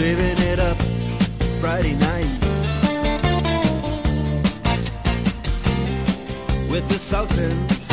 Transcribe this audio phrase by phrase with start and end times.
[0.00, 0.78] saving it up
[1.60, 2.24] Friday night
[6.70, 7.86] with the Sultans,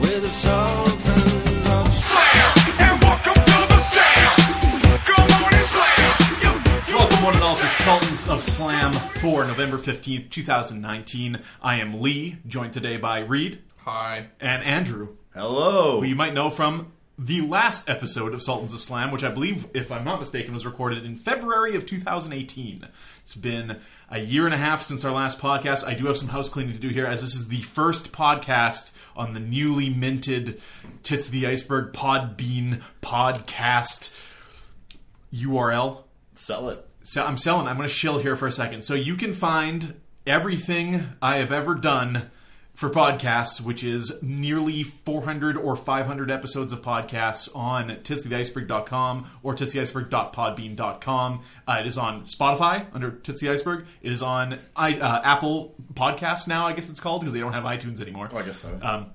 [0.00, 4.30] with the Sultans of Slam and welcome to the jam.
[5.06, 6.94] Come on and slam.
[6.94, 11.40] Welcome, one and all, to Sultans of Slam for November 15th, 2019.
[11.60, 14.28] I am Lee, joined today by Reed Hi.
[14.38, 15.98] and Andrew, Hello.
[16.00, 16.92] who you might know from
[17.22, 20.64] the last episode of Sultans of Slam, which I believe, if I'm not mistaken, was
[20.64, 22.88] recorded in February of 2018.
[23.20, 23.78] It's been
[24.08, 25.86] a year and a half since our last podcast.
[25.86, 28.92] I do have some house cleaning to do here, as this is the first podcast
[29.14, 30.62] on the newly minted
[31.02, 34.16] Tits of the Iceberg Podbean podcast
[35.30, 36.04] URL.
[36.34, 36.78] Sell it.
[37.02, 37.68] So I'm selling.
[37.68, 38.82] I'm going to shill here for a second.
[38.82, 42.30] So you can find everything I have ever done
[42.80, 51.42] for podcasts, which is nearly 400 or 500 episodes of podcasts on titstheIceberg.com or titstheIceberg.podbean.com.
[51.68, 53.84] Uh, it is on Spotify under Tits the Iceberg.
[54.00, 57.52] It is on I, uh, Apple Podcasts now, I guess it's called, because they don't
[57.52, 58.30] have iTunes anymore.
[58.32, 58.78] Oh, I guess so.
[58.80, 59.08] Um,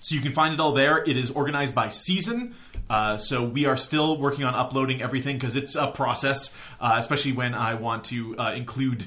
[0.00, 0.98] so you can find it all there.
[0.98, 2.54] It is organized by season.
[2.90, 7.32] Uh, so we are still working on uploading everything because it's a process, uh, especially
[7.32, 9.06] when I want to uh, include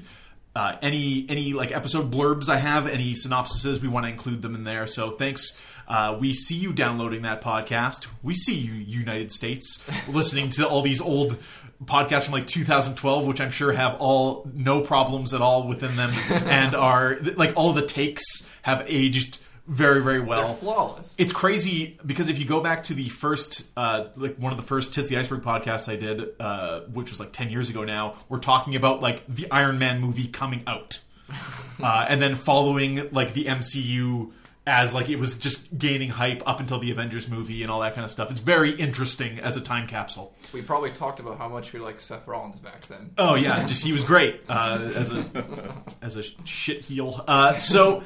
[0.55, 3.81] uh, any any like episode blurbs I have, any synopsises.
[3.81, 4.87] We want to include them in there.
[4.87, 5.57] So thanks.
[5.87, 8.07] Uh, we see you downloading that podcast.
[8.23, 11.37] We see you, United States, listening to all these old
[11.83, 16.11] podcasts from like 2012, which I'm sure have all no problems at all within them,
[16.29, 18.23] and are like all the takes
[18.61, 20.47] have aged very very well.
[20.47, 21.15] They're flawless.
[21.17, 24.65] It's crazy because if you go back to the first, uh, like one of the
[24.65, 28.15] first Tis the Iceberg podcasts I did, uh, which was like ten years ago now,
[28.29, 30.99] we're talking about like the Iron Man movie coming out,
[31.83, 34.31] uh, and then following like the MCU
[34.67, 37.95] as like it was just gaining hype up until the Avengers movie and all that
[37.95, 38.29] kind of stuff.
[38.29, 40.35] It's very interesting as a time capsule.
[40.53, 43.11] we probably talked about how much we like Seth Rollins back then.
[43.17, 47.23] Oh yeah, just he was great uh, as a as a shit heel.
[47.27, 48.03] Uh, so.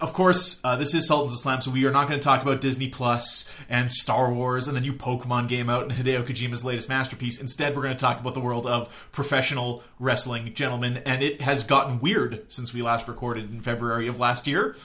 [0.00, 2.42] Of course, uh, this is Sultans of Slam, so we are not going to talk
[2.42, 6.64] about Disney Plus and Star Wars and the new Pokemon game out and Hideo Kojima's
[6.64, 7.40] latest masterpiece.
[7.40, 11.64] Instead, we're going to talk about the world of professional wrestling, gentlemen, and it has
[11.64, 14.76] gotten weird since we last recorded in February of last year.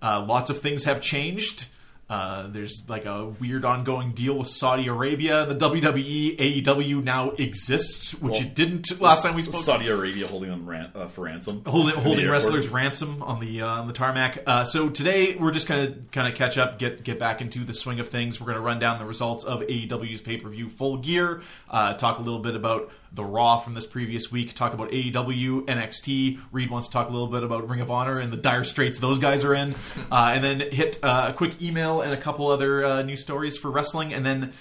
[0.00, 1.66] Uh, lots of things have changed.
[2.10, 5.44] Uh, there's like a weird ongoing deal with Saudi Arabia.
[5.44, 9.60] The WWE AEW now exists, which Well, it didn't last time we spoke.
[9.62, 11.62] Saudi Arabia holding them ran- uh, for ransom.
[11.66, 14.38] holding, holding wrestlers ransom on the uh, on the tarmac.
[14.46, 17.74] Uh, so today we're just gonna kind of catch up, get get back into the
[17.74, 18.40] swing of things.
[18.40, 21.42] We're gonna run down the results of AEW's pay per view Full Gear.
[21.68, 24.54] Uh, talk a little bit about the Raw from this previous week.
[24.54, 26.40] Talk about AEW, NXT.
[26.52, 28.98] Reed wants to talk a little bit about Ring of Honor and the dire straits
[28.98, 29.74] those guys are in,
[30.12, 33.56] uh, and then hit uh, a quick email and a couple other uh, news stories
[33.56, 34.52] for wrestling, and then.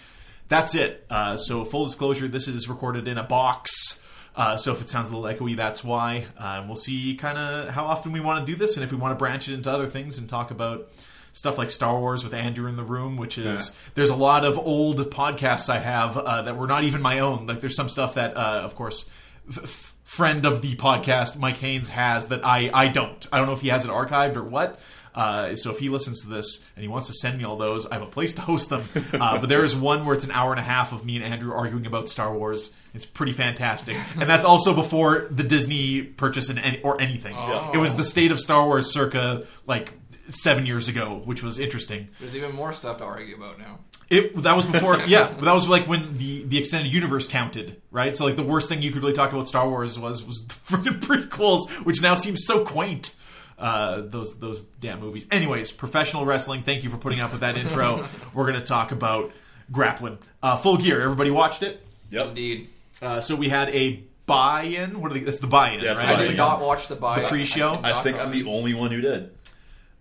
[0.50, 1.06] That's it.
[1.10, 4.00] Uh, so, full disclosure: this is recorded in a box.
[4.38, 6.28] Uh, so if it sounds a little echoey, that's why.
[6.38, 8.98] Uh, we'll see kind of how often we want to do this, and if we
[8.98, 10.90] want to branch it into other things and talk about
[11.38, 14.58] stuff like Star Wars with Andrew in the room, which is there's a lot of
[14.58, 17.46] old podcasts I have uh, that were not even my own.
[17.46, 19.06] Like there's some stuff that, uh, of course.
[19.50, 23.52] F- friend of the podcast mike haynes has that i i don't i don't know
[23.52, 24.80] if he has it archived or what
[25.14, 27.88] uh, so if he listens to this and he wants to send me all those,
[27.88, 28.84] I have a place to host them.
[29.18, 31.26] Uh, but there is one where it's an hour and a half of me and
[31.26, 32.72] Andrew arguing about Star Wars.
[32.94, 37.36] It's pretty fantastic, and that's also before the Disney purchase and any, or anything.
[37.74, 39.94] It was the state of Star Wars circa like
[40.30, 42.10] seven years ago, which was interesting.
[42.20, 43.80] There's even more stuff to argue about now.
[44.10, 45.34] It that was before, yeah.
[45.34, 48.16] But that was like when the the extended universe counted, right?
[48.16, 50.54] So like the worst thing you could really talk about Star Wars was was the
[50.78, 53.16] freaking prequels, which now seems so quaint.
[53.60, 55.26] Uh, those those damn movies.
[55.32, 56.64] Anyways, professional wrestling.
[56.64, 58.06] Thank you for putting up with that intro.
[58.34, 59.32] We're gonna talk about
[59.72, 60.20] grappling.
[60.42, 61.02] Uh, full gear.
[61.02, 61.84] Everybody watched it.
[62.12, 62.28] Yep.
[62.28, 62.70] Indeed.
[63.02, 65.02] Uh, so we had a buy-in.
[65.02, 65.22] What are they?
[65.22, 66.14] That's the buy-in, Yeah, it's the right?
[66.14, 66.30] I buy-in.
[66.32, 67.22] did not watch the buy.
[67.22, 67.76] The pre-show?
[67.76, 69.32] cannot I think I'm the only one who did.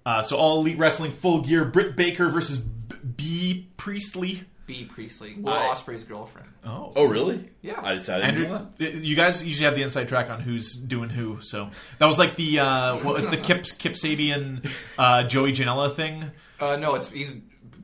[0.07, 1.65] Uh, so all elite wrestling, full gear.
[1.67, 4.45] Britt Baker versus B, Bea Priestley.
[4.67, 6.49] Bea Priestley, Will I- Ospreay's girlfriend.
[6.65, 7.51] Oh, Oh, really?
[7.63, 7.81] Yeah.
[7.83, 8.95] I decided to do Andrew, that.
[9.05, 11.39] you guys usually have the inside track on who's doing who.
[11.43, 15.95] So that was like the uh, what was the Kip Kip Sabian uh, Joey Janela
[15.95, 16.31] thing.
[16.59, 17.37] Uh, no, it's he's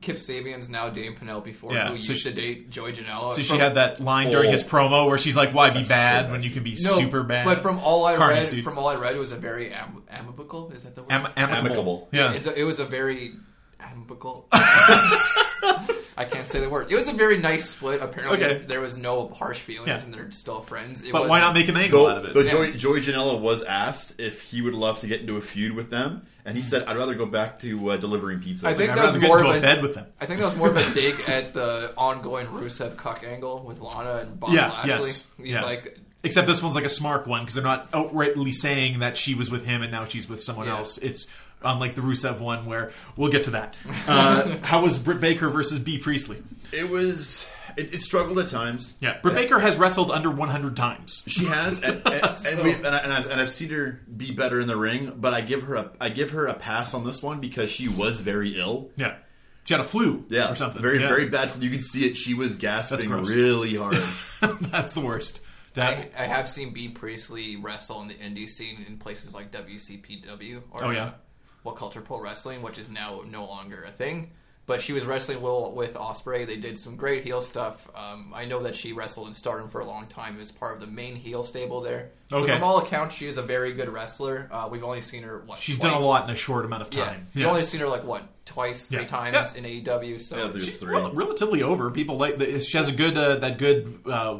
[0.03, 3.31] Kip Sabian's now Dame Penelope Ford, Yeah, who so used she- to date Joey Janela.
[3.31, 5.87] So she From- had that line during his promo where she's like, "Why be That's
[5.87, 8.51] so bad when you can be no, super bad?" But from all I Carnage, read,
[8.51, 8.63] dude.
[8.63, 10.71] from all I read, it was a very am- amicable.
[10.75, 11.11] Is that the word?
[11.11, 11.57] Am- amicable.
[11.67, 12.09] Amicable.
[12.11, 12.33] Yeah.
[12.33, 13.31] It's a, it was a very
[13.79, 14.47] amicable.
[16.15, 16.91] I can't say the word.
[16.91, 18.01] It was a very nice split.
[18.01, 18.65] Apparently, Okay.
[18.67, 20.01] there was no harsh feelings, Yeah.
[20.03, 21.03] and they're still friends.
[21.03, 22.51] It But why not make an angle out of Though, it?
[22.51, 22.67] though Yeah.
[22.71, 25.89] Joey, Joey Janela was asked if he would love to get into a feud with
[25.89, 28.97] them, and he said, "I'd rather go back to uh, delivering pizza." I think I'd
[28.97, 30.07] that was rather get more into of a a- bed with them.
[30.21, 33.79] I think that was more of a dig at the ongoing Rusev cuck angle with
[33.81, 34.89] Lana and Bob Yeah, Lashley.
[35.07, 35.63] yes, He's yeah.
[35.63, 39.35] like, Except this one's like a smart one because they're not outrightly saying that she
[39.35, 40.77] was with him and now she's with someone Yeah.
[40.77, 40.97] else.
[40.97, 41.27] It's
[41.61, 43.75] unlike the Rusev one where we'll get to that.
[44.07, 46.41] Uh, how was Britt Baker versus Bea Priestley?
[46.71, 47.49] it was.
[47.77, 48.95] It, it struggled at times.
[48.99, 51.23] Yeah, Britt Baker has wrestled under 100 times.
[51.27, 54.01] She has, and, and, So- and, we, and, I, and, I've, and I've seen her
[54.15, 56.93] be better in the ring, but I give her a I give her a pass
[56.93, 58.91] on this one because she was very ill.
[58.95, 59.15] Yeah,
[59.65, 60.81] she had a flu Yeah, or something.
[60.81, 61.07] Very Yeah.
[61.07, 61.51] very bad.
[61.59, 62.15] You could see it.
[62.17, 63.29] She was gasping gross.
[63.29, 63.95] really hard.
[64.71, 65.41] That's the worst.
[65.75, 69.51] I, That, I have seen Bea Priestley wrestle in the indie scene in places like
[69.51, 71.05] WCPW or Oh, yeah?
[71.05, 71.11] uh,
[71.63, 74.31] What Culture Pro Wrestling, which is now no longer a thing.
[74.65, 76.47] But she was wrestling Will with Ospreay.
[76.47, 77.85] They did some great heel stuff.
[77.93, 80.79] Um, I know that she wrestled in Stardom for a long time as part of
[80.79, 82.11] the main heel stable there.
[82.29, 82.53] So Okay.
[82.53, 84.47] from all accounts, she is a very good wrestler.
[84.49, 85.91] Uh, we've only seen her what she's twice?
[85.91, 86.99] done a lot in a short amount of time.
[87.01, 87.27] Yeah, time.
[87.33, 89.07] you've only seen her like what twice, three Yeah.
[89.07, 89.59] times Yeah.
[89.59, 90.17] in AEW.
[90.21, 90.93] So Yeah, She's three.
[90.95, 91.91] rel- relatively over.
[91.91, 94.37] People like the, she has a good uh, that good uh,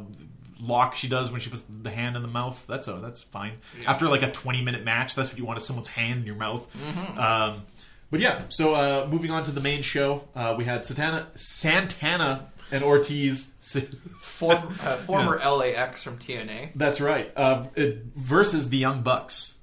[0.62, 2.64] lock she does when she puts the hand in the mouth.
[2.68, 3.54] That's a, that's fine.
[3.86, 6.36] After like a twenty minute match, that's what you want is someone's hand in your
[6.38, 6.66] mouth.
[6.78, 7.20] Mm-hmm.
[7.20, 7.64] Um,
[8.14, 12.46] but yeah, so uh, moving on to the main show, uh, we had Santana, Santana
[12.72, 13.56] and Ortiz.
[14.20, 16.74] Form, uh, former LAX from TNA.
[16.76, 17.32] That's right.
[17.36, 19.58] Uh, it- versus the Young Bucks.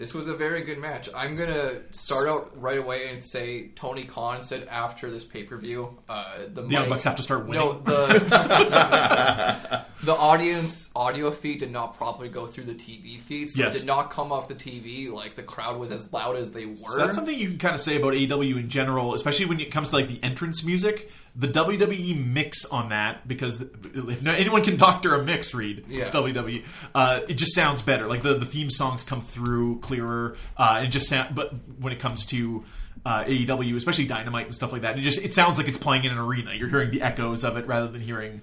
[0.00, 1.10] This was a very good match.
[1.14, 5.58] I'm gonna start out right away and say Tony Khan said after this pay per
[5.58, 7.62] view, uh, the, The Young Bucks have to start winning.
[7.62, 13.62] No, the the audience audio feed did not properly go through the TV feed, so
[13.62, 13.76] Yes.
[13.76, 15.12] it did not come off the TV.
[15.12, 16.76] Like the crowd was as loud as they were.
[16.76, 19.70] So that's something you can kind of say about AEW in general, especially when it
[19.70, 21.10] comes to like the entrance music.
[21.40, 26.10] The WWE mix on that, because if no, anyone can doctor a mix, read it's
[26.10, 26.64] WWE.
[26.94, 28.06] Uh, it just sounds better.
[28.06, 31.34] Like the, the theme songs come through clearer, uh, and it just sound.
[31.34, 32.62] But when it comes to
[33.06, 36.04] uh, AEW, especially Dynamite and stuff like that, it just it sounds like it's playing
[36.04, 36.52] in an arena.
[36.52, 38.42] You're hearing the echoes of it rather than hearing.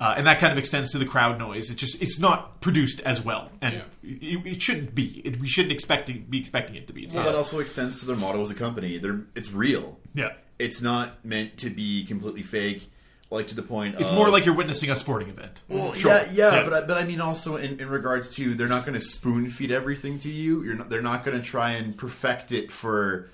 [0.00, 1.70] Uh, and that kind of extends to the crowd noise.
[1.70, 5.22] It just it's not produced as well, and it, it shouldn't be.
[5.24, 7.04] It, we shouldn't expect to be expecting it to be.
[7.04, 7.30] It's well, not.
[7.30, 8.98] that also extends to their motto as a company.
[8.98, 10.00] They're it's real.
[10.12, 10.32] Yeah.
[10.62, 12.88] It's not meant to be completely fake.
[13.30, 13.98] Like to the point.
[13.98, 15.62] It's of, more like you're witnessing a sporting event.
[15.66, 16.10] Well, Sure.
[16.12, 16.62] yeah, yeah, Yeah.
[16.64, 19.48] but I, but I mean also in, in regards to they're not going to spoon
[19.48, 20.62] feed everything to you.
[20.62, 23.30] You're not, they're not going to try and perfect it for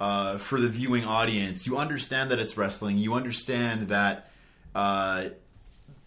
[0.00, 1.66] uh, for the viewing audience.
[1.66, 2.98] You understand that it's wrestling.
[2.98, 4.28] You understand that
[4.74, 5.30] uh,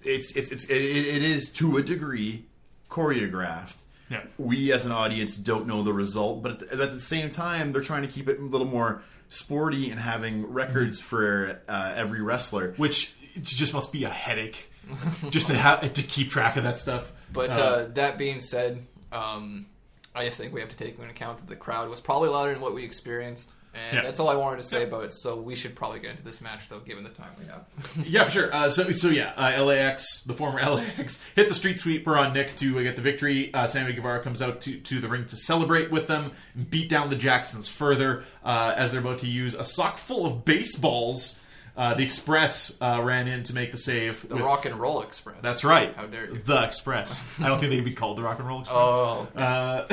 [0.03, 2.45] it's it's it's it, it is to a degree
[2.91, 3.81] choreographed.
[4.11, 4.21] Yeah.
[4.37, 7.29] We as an audience don't know the result, but at the, but at the same
[7.31, 11.07] time, they're trying to keep it a little more sporty and having records Mm-hmm.
[11.07, 12.73] for uh, every wrestler.
[12.77, 14.69] which just must be a headache
[15.29, 17.11] just to have to keep track of that stuff.
[17.33, 19.65] But uh, that being said, um,
[20.13, 22.51] I just think we have to take into account that the crowd was probably louder
[22.53, 23.51] than what we experienced.
[23.73, 24.01] And Yeah.
[24.03, 25.13] that's all I wanted to say about it.
[25.13, 27.65] So we should probably get into this match, though, given the time we have.
[28.07, 28.53] yeah, for sure.
[28.53, 32.55] Uh, so, so yeah, uh, LAX, the former LAX, hit the street sweeper on Nick
[32.57, 33.53] to uh, get the victory.
[33.53, 36.89] Uh, Sammy Guevara comes out to, to the ring to celebrate with them and beat
[36.89, 41.37] down the Jacksons further uh, as they're about to use a sock full of baseballs.
[41.77, 44.27] Uh, the Express uh, ran in to make the save.
[44.27, 45.37] The with- Rock and Roll Express.
[45.41, 45.95] That's right.
[45.95, 46.33] How dare you.
[46.35, 47.23] The Express.
[47.39, 48.77] I don't think they'd be called the Rock and Roll Express.
[48.81, 49.87] Oh, Uh,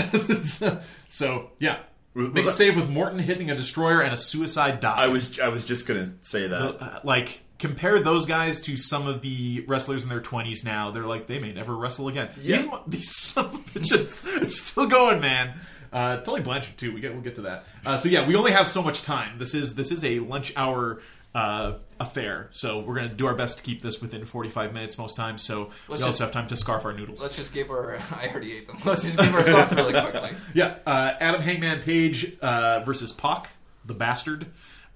[1.09, 1.79] so yeah,
[2.19, 4.99] make a save with Morton hitting a destroyer and a suicide dive.
[4.99, 6.82] I was I was just gonna say that.
[6.82, 10.91] Uh, like compare those guys to some of the wrestlers in their twenties now.
[10.91, 12.31] They're like they may never wrestle again.
[12.41, 12.56] Yeah.
[12.56, 15.58] These mo- these son of bitches are still going, man.
[15.93, 16.93] Uh, Tully Blanchard too.
[16.93, 17.65] We get we'll get to that.
[17.87, 19.39] Uh, so yeah, we only have so much time.
[19.39, 21.01] This is this is a lunch hour
[21.35, 24.97] uh, affair, so we're gonna do our best to keep this within forty five minutes
[24.99, 25.43] most times.
[25.44, 27.20] So Let's we also have time to scarf our noodles.
[27.20, 27.97] let's just give our.
[28.13, 28.79] I already ate them.
[28.85, 30.31] Let's just give our thoughts really quickly.
[30.55, 33.51] Yeah, uh, Adam Hangman Page uh, versus Pac,
[33.85, 34.47] the bastard.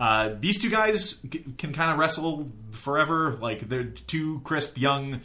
[0.00, 3.36] Uh, these two guys c- can kind of wrestle forever.
[3.40, 5.20] Like they're two crisp young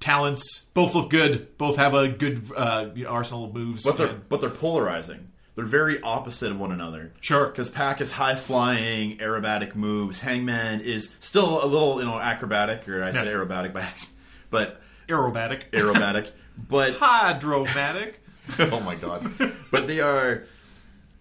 [0.00, 0.66] talents.
[0.74, 1.56] Both look good.
[1.56, 3.84] Both have a good uh, arsenal of moves.
[3.84, 5.28] But they're and- but they're polarizing.
[5.56, 7.12] They're very opposite of one another.
[7.20, 7.46] Sure.
[7.46, 10.20] Because Pac is high flying, aerobatic moves.
[10.20, 13.32] Hangman is still a little, you know, acrobatic, or I said Yeah.
[13.32, 14.16] aerobatic by accident,
[14.50, 16.30] but aerobatic, aerobatic.
[16.68, 18.20] but hydromatic.
[18.60, 19.28] oh my god!
[19.72, 20.44] But they are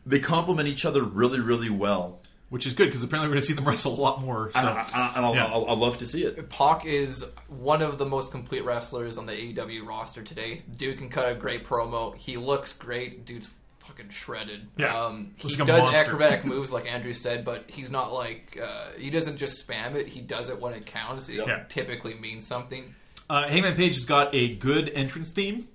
[0.05, 2.21] they complement each other really, really well.
[2.49, 4.51] Which is good because apparently we're going to see them wrestle a lot more.
[4.53, 4.59] So.
[4.59, 5.45] And, I, and I'll, Yeah.
[5.47, 6.47] I'll, I'll love to see it.
[6.49, 10.61] Pac is one of the most complete wrestlers on the AEW roster today.
[10.77, 12.15] Dude can cut a great promo.
[12.15, 13.25] He looks great.
[13.25, 13.49] Dude's
[13.85, 14.67] fucking shredded.
[14.77, 15.05] Yeah.
[15.05, 16.05] Um, he like does monster.
[16.05, 20.07] acrobatic moves like Andrew said, but he's not like uh, he doesn't just spam it.
[20.07, 21.29] He does it when it counts.
[21.29, 21.63] It Yeah.
[21.69, 22.93] typically means something.
[23.29, 25.67] Uh, Hangman Page has got a good entrance theme.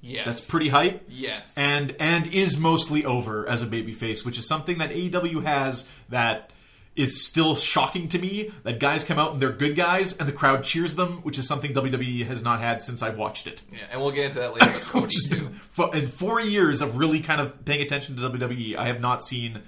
[0.00, 1.02] Yes, That's pretty hype.
[1.08, 5.88] Yes, and and is mostly over as a babyface, which is something that AEW has
[6.10, 6.50] that
[6.96, 8.50] is still shocking to me.
[8.62, 11.48] That guys come out and they're good guys, and the crowd cheers them, which is
[11.48, 13.62] something WWE has not had since I've watched it.
[13.72, 15.36] yeah, and we'll get into that later with Cody too.
[15.36, 19.00] been fo- in four years of really kind of paying attention to WWE, I have
[19.00, 19.62] not seen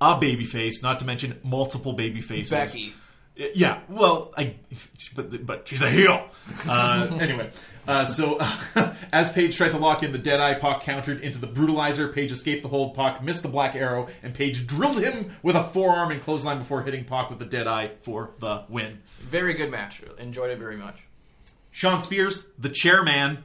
[0.00, 2.50] a babyface, not to mention multiple baby faces.
[2.50, 2.94] Becky.
[3.54, 4.56] Yeah, well, I,
[5.14, 6.26] but but she's a heel.
[6.68, 7.50] Uh, anyway,
[7.86, 8.38] uh, so
[9.12, 12.12] as Page tried to lock in the Deadeye, Pac countered into the Brutalizer.
[12.12, 12.94] Page escaped the hold.
[12.94, 16.82] Pac missed the Black Arrow, and Page drilled him with a forearm and clothesline before
[16.82, 19.00] hitting Pac with the Deadeye for the win.
[19.18, 20.02] Very good match.
[20.18, 20.96] Enjoyed it very much.
[21.70, 23.44] Shawn Spears, the Chairman,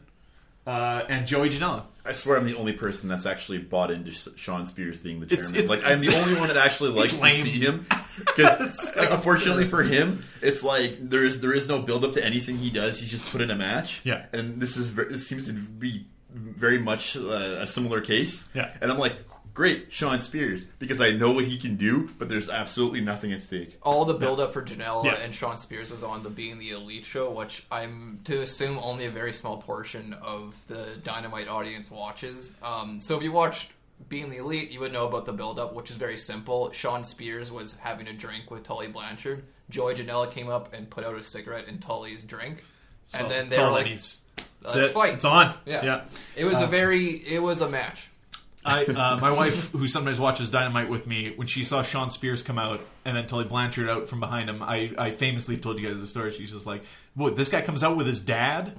[0.66, 1.84] uh, and Joey Janela.
[2.06, 5.56] I swear I'm the only person that's actually bought into Shawn Spears being the chairman.
[5.56, 7.88] it's- like I'm the only one that actually likes to see him
[8.20, 12.24] because, like, unfortunately for him, it's like there is there is no build up to
[12.24, 13.00] anything he does.
[13.00, 14.02] He's just put in a match.
[14.04, 14.26] Yeah.
[14.34, 17.22] and this is this seems to be very much uh,
[17.60, 18.48] a similar case.
[18.54, 18.72] Yeah.
[18.82, 19.16] and I'm like,
[19.56, 23.42] great, Shawn Spears, because I know what he can do, but there's absolutely nothing at
[23.42, 23.78] stake.
[23.82, 25.16] All the build up for Janela Yeah.
[25.16, 29.06] and Shawn Spears was on the Being the Elite show, which I'm to assume only
[29.06, 32.52] a very small portion of the Dynamite audience watches.
[32.62, 33.70] Um, so if you watched
[34.10, 36.72] Being the Elite, you would know about the build up, which is very simple.
[36.74, 39.46] Shawn Spears was having a drink with Tully Blanchard.
[39.70, 42.64] Joey Janela came up and put out a cigarette in Tully's drink.
[43.14, 44.22] and then they were like, needs.
[44.62, 44.92] let's it.
[44.92, 45.14] fight.
[45.14, 45.54] It's on.
[45.66, 45.86] Yeah.
[45.86, 46.02] yeah.
[46.36, 48.10] It was a very, it was a match.
[48.66, 52.42] I, uh, my wife, who sometimes watches Dynamite with me, when she saw Shawn Spears
[52.42, 55.88] come out and then Tully Blanchard out from behind him, I, I famously told you
[55.88, 56.32] guys the story.
[56.32, 57.36] She's just like, "What?
[57.36, 58.76] This guy comes out with his dad?"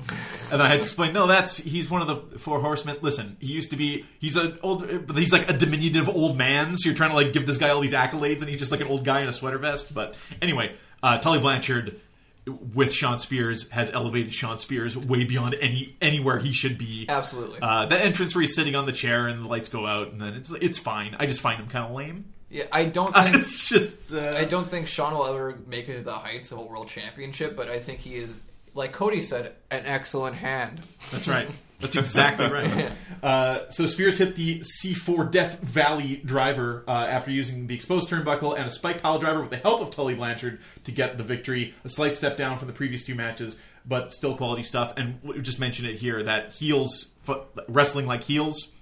[0.50, 2.97] And I had to explain, "No, that's he's one of the four horsemen.
[3.00, 6.76] Listen, he used to be he's an old, but he's like a diminutive old man.
[6.76, 8.81] So you're trying to like give this guy all these accolades, and he's just like
[8.81, 9.95] an old guy in a sweater vest.
[9.95, 12.00] But anyway, uh, Tully Blanchard."
[12.47, 17.07] With Shawn Spears has elevated Shawn Spears way beyond any anywhere he should be.
[17.09, 17.59] Absolutely.
[17.61, 20.21] Uh, that entrance where he's sitting on the chair and the lights go out, and
[20.21, 21.17] then it's it's fine.
[21.19, 22.33] I just find him kind of lame.
[22.49, 25.99] Yeah, I don't think it's just uh, I don't think Shawn will ever make it
[25.99, 28.43] to the heights of a world championship, but I think he is,
[28.76, 30.80] like Cody said, an excellent hand.
[31.11, 31.49] that's right.
[31.78, 32.90] That's exactly right.
[33.23, 38.56] Uh, so Spears hit the C4 Death Valley driver uh, after using the exposed turnbuckle
[38.56, 41.75] and a spike pile driver with the help of Tully Blanchard to get the victory.
[41.85, 44.95] A slight step down from the previous two matches, but still quality stuff.
[44.97, 48.75] And we just mentioned it here that heels f- wrestling like heels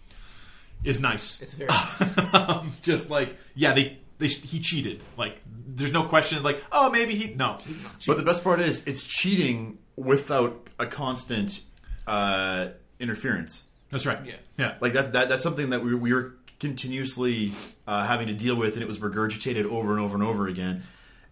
[0.85, 1.43] is nice.
[1.43, 1.71] It's very
[2.33, 5.03] um, just like yeah, they they he cheated.
[5.17, 6.43] Like there's no question.
[6.43, 7.59] Like oh maybe he no.
[8.07, 11.61] But the best part is it's cheating without a constant
[12.07, 13.65] uh, interference.
[13.91, 14.19] That's right.
[14.25, 14.35] Yeah.
[14.59, 14.75] yeah.
[14.81, 17.53] Like that, that that's something that we, we were continuously
[17.87, 20.83] uh, having to deal with, and it was regurgitated over and over and over again.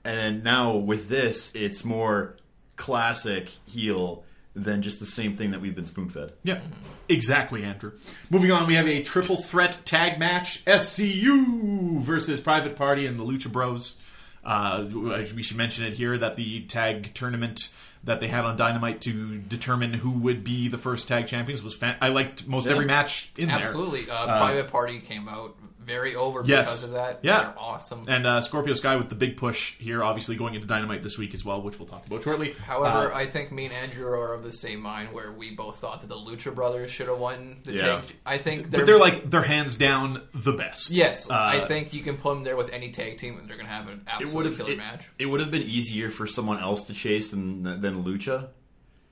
[0.05, 2.37] And now with this, it's more
[2.77, 6.33] classic heel than just the same thing that we've been spoon fed.
[6.43, 6.61] Yeah,
[7.09, 7.93] exactly, Andrew.
[8.31, 13.25] Moving on, we have a triple threat tag match: SCU versus Private Party and the
[13.25, 13.97] Lucha Bros.
[14.45, 14.87] Uh,
[15.35, 17.71] we should mention it here that the tag tournament
[18.05, 21.75] that they had on Dynamite to determine who would be the first tag champions was.
[21.75, 23.59] Fan- I liked most every match in there.
[23.59, 24.11] absolutely.
[24.11, 26.67] Uh, Private Party came out very over Yes.
[26.67, 27.21] because of that.
[27.23, 27.41] Yeah.
[27.43, 28.05] They're awesome.
[28.09, 31.35] And uh, Scorpio Sky with the big push here, obviously going into Dynamite this week
[31.35, 32.53] as well, which we'll talk about shortly.
[32.53, 35.79] However, Uh, I think me and Andrew are of the same mind where we both
[35.79, 37.87] thought that the Lucha Brothers should have won the Yeah.
[38.01, 38.03] tag.
[38.25, 40.91] I think but they're like they're hands down the best.
[40.91, 41.29] yes.
[41.31, 43.67] Uh, I think you can put them there with any tag team, and they're going
[43.67, 45.09] to have an It would absolutely killer it, match.
[45.19, 48.49] it would have been easier for someone else to chase than than Lucha.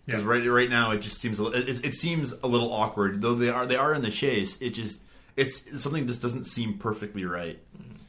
[0.06, 0.28] Because Yeah.
[0.28, 3.20] right right now it just seems a, it, it seems a little awkward.
[3.22, 5.00] Though they are they are in the chase, it just
[5.36, 7.58] it's something just doesn't seem perfectly right.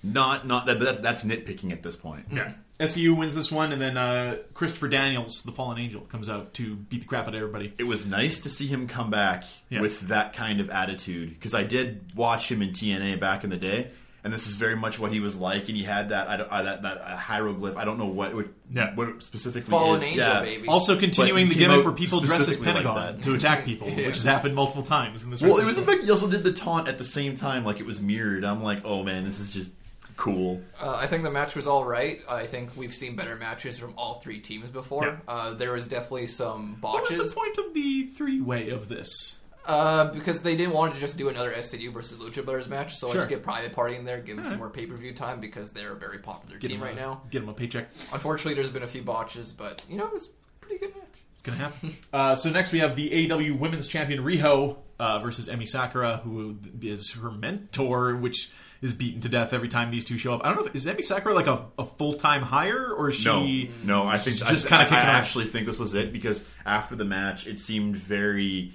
[0.03, 2.25] Not not that, but that that's nitpicking at this point.
[2.31, 2.53] Yeah.
[2.79, 6.75] SCU wins this one, and then uh, Christopher Daniels, the Fallen Angel, comes out to
[6.75, 7.71] beat the crap out of everybody.
[7.77, 9.81] It was nice to see him come back Yeah.
[9.81, 13.57] with that kind of attitude because I did watch him in TNA back in the
[13.57, 13.91] day,
[14.23, 15.67] and this is very much what he was like.
[15.67, 17.77] And he had that I don't, uh, that that uh, hieroglyph.
[17.77, 18.93] I don't know what what, Yeah.
[18.95, 20.03] what it specifically Fallen is.
[20.03, 20.41] Angel, yeah.
[20.41, 20.67] baby.
[20.67, 23.23] Also, continuing the gimmick where people dress as specifically like Pentagon that.
[23.23, 24.07] to attack people, Yeah.
[24.07, 25.41] which has happened multiple times in this.
[25.41, 25.91] Well, it was the show.
[25.91, 28.43] fact he also did the taunt at the same time, like it was mirrored.
[28.45, 29.73] I'm like, oh man, this is just
[30.17, 30.61] cool.
[30.79, 32.21] Uh, I think the match was all right.
[32.29, 35.05] I think we've seen better matches from all three teams before.
[35.07, 35.15] Yeah.
[35.27, 37.11] Uh, there was definitely some botches.
[37.17, 39.39] What was the point of the three-way of this?
[39.65, 42.95] Uh, because they didn't want to just do another SCU versus Lucha Brothers match.
[42.95, 43.17] So Sure.
[43.17, 44.59] let's get Private Party in there, give them some Alright.
[44.59, 47.21] more pay per view time because they're a very popular Get team right a, now.
[47.29, 47.89] Get them a paycheck.
[48.13, 51.05] Unfortunately, there's been a few botches, but you know it was a pretty good match.
[51.33, 51.95] It's gonna happen.
[52.13, 56.57] uh, so next we have the AEW Women's Champion Riho uh, versus Emi Sakura, who
[56.81, 58.51] is her mentor, which
[58.81, 60.41] is beaten to death every time these two show up.
[60.43, 63.15] I don't know if is Emi Sakura like a, a full time hire or is
[63.15, 63.71] she?
[63.83, 66.47] No, no, I think just kinda I, kicking I actually think this was it because
[66.65, 68.73] after the match, it seemed very,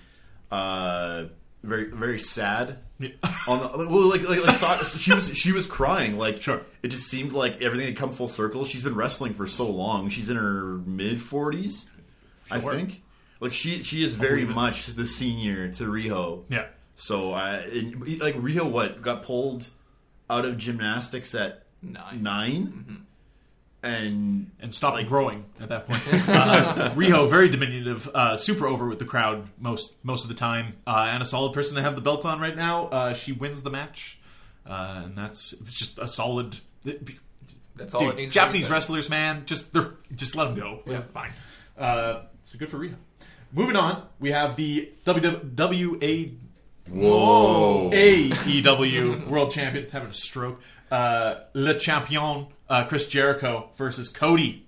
[0.51, 1.25] uh,
[1.63, 2.79] very, very sad.
[2.99, 3.11] Yeah.
[3.49, 6.17] On the, well, like, like, like Sa- she was, she was crying.
[6.17, 6.63] Like, Sure.
[6.83, 8.65] it just seemed like everything had come full circle.
[8.65, 10.09] She's been wrestling for so long.
[10.09, 11.91] She's in her mid forties,
[12.51, 13.03] I think.
[13.41, 16.45] Like she, she is very believe much the senior to Riho.
[16.49, 16.67] Yeah.
[16.95, 19.69] So, uh, and, like Riho, what got pulled
[20.31, 22.23] out of gymnastics at Nine.
[22.23, 23.07] 9
[23.87, 26.03] and and stopped Like- growing at that point.
[26.29, 30.75] Uh, Riho, very diminutive, uh, super over with the crowd most most of the time,
[30.87, 32.89] uh, and a solid person to have the belt on right now.
[32.89, 34.19] Uh, she wins the match,
[34.69, 36.59] uh, and that's it's just a solid.
[37.77, 38.33] That's all Dude, it needs.
[38.33, 40.81] to be Japanese wrestlers, man, just they're just let them go.
[40.87, 41.01] Yeah.
[41.13, 41.31] fine.
[41.79, 42.95] Uh, so good for Riho.
[43.53, 46.37] Moving on, we have the WWE
[46.91, 50.61] whoa, AEW World Champion having a stroke.
[50.91, 54.67] Uh, Le Champion uh, Chris Jericho versus Cody.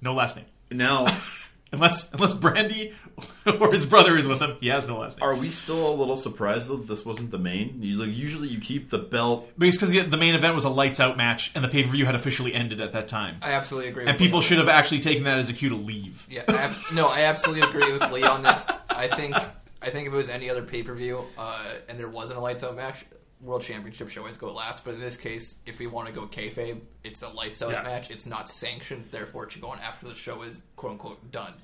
[0.00, 0.46] No last name.
[0.70, 1.06] now.
[1.72, 2.94] Unless unless Brandi
[3.60, 5.28] or his brother is with him, he has no last name.
[5.28, 7.82] Are we still a little surprised that this wasn't the main?
[7.82, 9.50] You, like, usually you keep the belt.
[9.58, 12.06] Because the, the main event was a lights out match, and the pay per view
[12.06, 13.38] had officially ended at that time.
[13.42, 14.04] I absolutely agree.
[14.04, 14.66] And with people Lee on should this.
[14.66, 16.24] have actually taken that as a cue to leave.
[16.30, 18.70] Yeah, I ab- no, I absolutely agree with Lee on this.
[18.88, 22.08] I think I think if it was any other pay per view uh, and there
[22.08, 23.04] wasn't a lights out match,
[23.40, 24.84] World Championship should always go last.
[24.84, 27.82] But in this case, if we want to go kayfabe, it's a lights out Yeah.
[27.82, 28.10] match.
[28.10, 31.54] It's not sanctioned, therefore it should go on after the show is quote unquote done.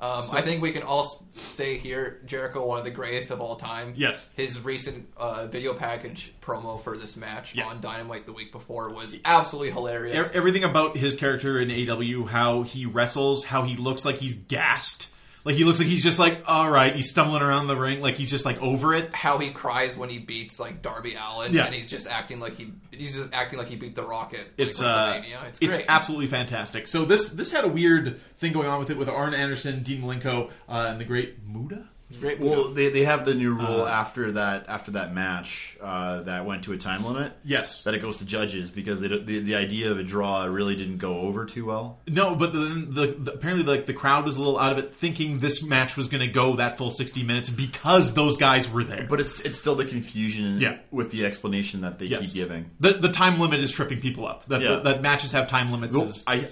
[0.00, 3.54] Um, I think we can all say here, Jericho, one of the greatest of all
[3.54, 3.94] time.
[3.96, 4.28] Yes.
[4.34, 7.66] His recent uh, video package promo for this match Yeah.
[7.66, 10.34] on Dynamite the week before was absolutely hilarious.
[10.34, 15.12] Everything about his character in AW, how he wrestles, how he looks like he's gassed.
[15.44, 18.14] Like he looks like he's just like, all right, he's stumbling around the ring, like
[18.16, 19.14] he's just like over it.
[19.14, 21.64] how he cries when he beats like Darby Allin, Yeah.
[21.66, 24.38] and he's just acting like he he's just acting like he beat the Rocket.
[24.56, 24.84] Like, It's uh,
[25.14, 25.48] WrestleMania.
[25.48, 26.86] it's it's absolutely fantastic.
[26.86, 30.02] So this this had a weird thing going on with it with Arn Anderson, Dean
[30.02, 31.88] Malenko, uh, and the great Muta.
[32.18, 32.40] Great.
[32.40, 36.44] Well, they, they have the new Uh, rule after that after that match uh, that
[36.44, 39.54] went to a time limit Yes, that it goes to judges because they, the the
[39.54, 41.98] idea of a draw really didn't go over too well.
[42.08, 44.90] no, but then the, the apparently like the crowd was a little out of it,
[44.90, 48.84] thinking this match was going to go that full sixty minutes because those guys were
[48.84, 49.06] there.
[49.08, 50.78] But it's it's still the confusion Yeah.
[50.90, 52.70] with the explanation that they yes, keep giving.
[52.80, 54.46] the the time limit is tripping people up.
[54.46, 54.76] That Yeah.
[54.76, 55.96] that matches have time limits.
[55.96, 56.48] Well, is, I,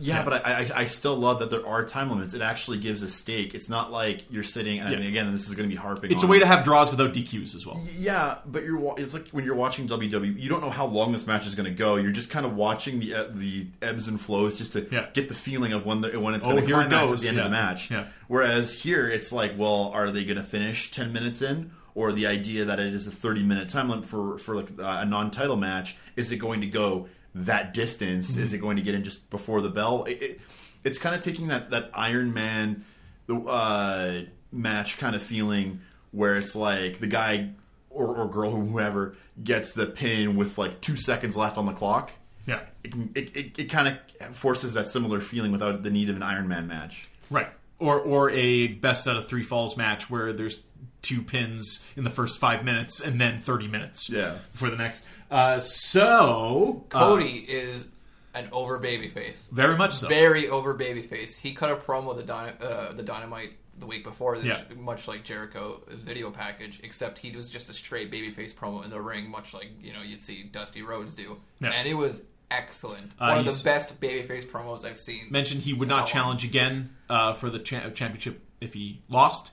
[0.00, 0.24] yeah, Yeah.
[0.24, 2.34] but I, I, I still love that there are time limits.
[2.34, 3.54] It actually gives a stake.
[3.54, 4.80] It's not like you're sitting.
[4.80, 5.08] And Yeah.
[5.08, 6.10] again, this is going to be harping.
[6.12, 7.80] it's a way to have draws without DQs as well.
[7.98, 11.26] Yeah, but you're it's like when you're watching WWE, you don't know how long this
[11.26, 11.96] match is going to go.
[11.96, 15.06] You're just kind of watching the uh, the ebbs and flows just to Yeah.
[15.14, 17.18] get the feeling of when the, when it's Oh, going to here it climax at
[17.20, 17.90] the end of the match.
[17.90, 18.06] Yeah.
[18.28, 22.26] Whereas here, it's like, well, are they going to finish ten minutes in, or the
[22.26, 25.30] idea that it is a thirty minute time limit for for like uh, a non
[25.30, 25.96] title match?
[26.16, 28.32] Is it going to go that distance?
[28.32, 28.42] Mm-hmm.
[28.42, 30.04] Is it going to get in just before the bell?
[30.04, 30.40] It, it,
[30.84, 32.84] it's kind of taking that that Iron Man
[33.26, 37.50] the uh, match kind of feeling where it's like the guy
[37.90, 42.12] or, or girl whoever gets the pin with like two seconds left on the clock.
[42.46, 46.16] Yeah, It it, it, it kind of forces that similar feeling without the need of
[46.16, 47.08] an Iron Man match.
[47.30, 47.48] right.
[47.82, 50.60] Or or a best out of three falls match where there's
[51.02, 54.08] two pins in the first five minutes and then thirty minutes.
[54.08, 54.36] Yeah.
[54.52, 55.04] for the next.
[55.30, 57.86] Uh, so uh, Cody is
[58.34, 60.08] an over babyface, very much so.
[60.08, 61.38] very over babyface.
[61.38, 64.76] He cut a promo the Dyna- uh, the Dynamite the week before this, Yeah.
[64.76, 69.00] much like Jericho's video package, except he was just a straight babyface promo in the
[69.00, 71.70] ring, much like you know you'd see Dusty Rhodes do, Yeah.
[71.70, 72.22] and it was
[72.56, 73.12] excellent.
[73.18, 75.26] Uh, One of the best babyface promos I've seen.
[75.30, 76.06] mentioned he would How not long?
[76.06, 79.52] challenge again uh, for the cha- championship if he lost.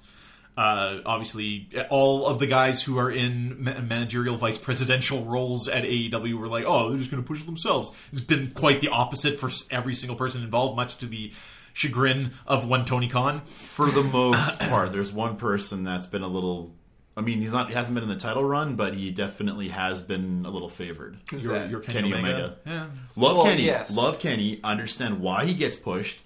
[0.57, 5.83] Uh, obviously, all of the guys who are in ma- managerial vice presidential roles at
[5.83, 9.39] AEW were like, "Oh, they're just going to push themselves." It's been quite the opposite
[9.39, 11.31] for every single person involved, much to the
[11.71, 13.41] chagrin of one Tony Khan.
[13.45, 16.75] For the most part, there's one person that's been a little.
[17.19, 17.67] I mean, he's not.
[17.67, 21.17] He hasn't been in the title run, but he definitely has been a little favored.
[21.29, 21.69] Who's Your, that?
[21.69, 22.37] your Kenny, Kenny Omega.
[22.37, 22.55] Omega.
[22.65, 22.85] Yeah.
[23.15, 23.63] Love Well, Kenny.
[23.63, 23.95] yes.
[23.95, 24.59] Love Kenny.
[24.63, 26.19] Understand why he gets pushed,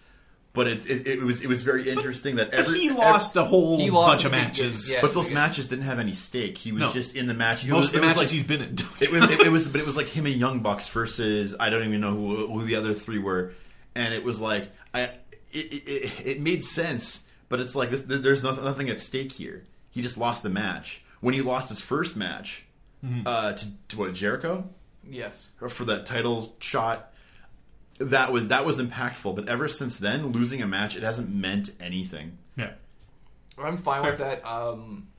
[0.54, 3.78] but it, it, it was it was very interesting that every he lost a whole
[3.92, 4.90] lost bunch of matches.
[4.90, 5.00] yeah.
[5.02, 6.58] But those matches didn't have any stake.
[6.58, 6.94] He was No.
[6.94, 7.66] just in the match.
[7.66, 8.74] It Most was, of the it was matches like- he's been in.
[9.02, 11.70] it was, it, it was, but it was like him and Young Bucks versus I
[11.70, 13.54] don't even know who, who the other three were,
[13.96, 15.12] and it was like I, it,
[15.52, 19.64] it, it, it made sense, but it's like this, there's nothing, nothing at stake here.
[19.94, 22.66] He just lost the match when he lost his first match
[23.26, 24.68] uh, to, to what Jericho
[25.10, 25.52] yes.
[25.70, 27.14] for that title shot.
[28.00, 31.72] That was that was impactful, but ever since then, losing a match it hasn't meant
[31.80, 32.40] anything.
[32.56, 32.72] yeah.
[33.56, 34.12] I'm fine Fair.
[34.12, 34.46] with that.
[34.46, 35.10] Um,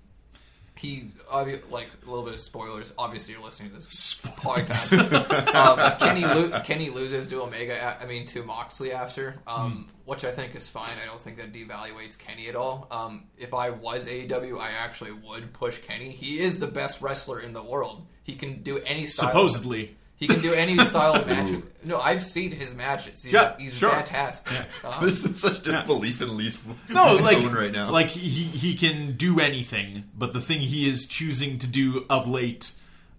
[0.77, 2.93] he obvi- like a little bit of spoilers.
[2.99, 4.99] Obviously, you're listening to this podcast.
[5.55, 7.75] um, Kenny lo- Kenny loses to Omega.
[7.75, 10.91] a- I mean to Moxley after, um, which I think is fine.
[11.03, 12.89] I don't think that devaluates Kenny at all.
[12.91, 16.11] Um, if I was AEW, I actually would push Kenny.
[16.11, 18.07] He is the best wrestler in the world.
[18.25, 19.29] He can do any style.
[19.29, 19.97] Supposedly.
[20.17, 21.51] He can do any style of match.
[21.51, 23.23] with- No, I've seen his matches.
[23.25, 23.91] He's, Yeah, he's sure.
[23.91, 24.55] fantastic.
[24.85, 27.91] Um, This is such disbelief in Lee's, No, like tone right now.
[27.91, 32.27] like he he can do anything, but the thing he is choosing to do of
[32.29, 32.73] late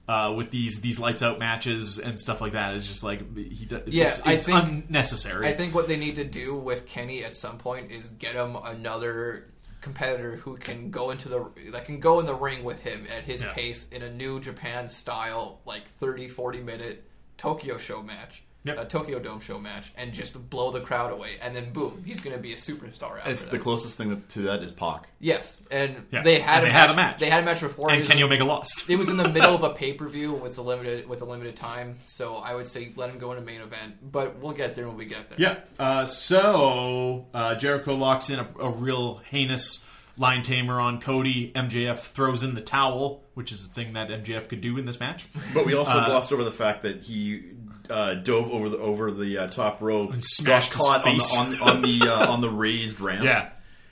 [0.08, 3.66] uh, with these these lights out matches and stuff like that is just like he.
[3.66, 5.48] do- Yeah, it's, I think- unnecessary.
[5.48, 8.56] I think what they need to do with Kenny at some point is get him
[8.64, 9.48] another
[9.86, 13.24] competitor who can go into the that can go in the ring with him at
[13.24, 13.54] his Yeah.
[13.54, 17.04] pace in a new Japan style like 30 40 minute
[17.38, 18.44] Tokyo show match.
[18.66, 18.80] Yep.
[18.80, 22.20] A Tokyo Dome show match and just blow the crowd away and then boom, he's
[22.20, 23.52] going to be a superstar after if that.
[23.52, 25.08] the closest thing to that is Pac.
[25.20, 26.24] yes, and Yeah.
[26.24, 27.20] they had And a they had match, a match.
[27.20, 28.90] They had a match before and It was Kenny in- Omega lost.
[28.90, 31.26] it was in the middle of a pay per view with a limited with a
[31.26, 34.12] limited time, so I would say let him go in a main event.
[34.12, 35.40] But we'll get there when we get there.
[35.40, 35.58] Yeah.
[35.78, 39.84] Uh, so uh, Jericho locks in a, a real heinous
[40.20, 41.52] Liontamer on Cody.
[41.54, 45.00] MJF throws in the towel, which is a thing that MJF could do in this
[45.00, 45.26] match.
[45.54, 47.44] But we also Uh, glossed over the fact that he
[47.90, 51.38] uh, dove over the over the uh, top rope And smashed got caught his face.
[51.38, 53.24] on the on, on the uh, on the raised ramp.
[53.24, 53.50] Yeah.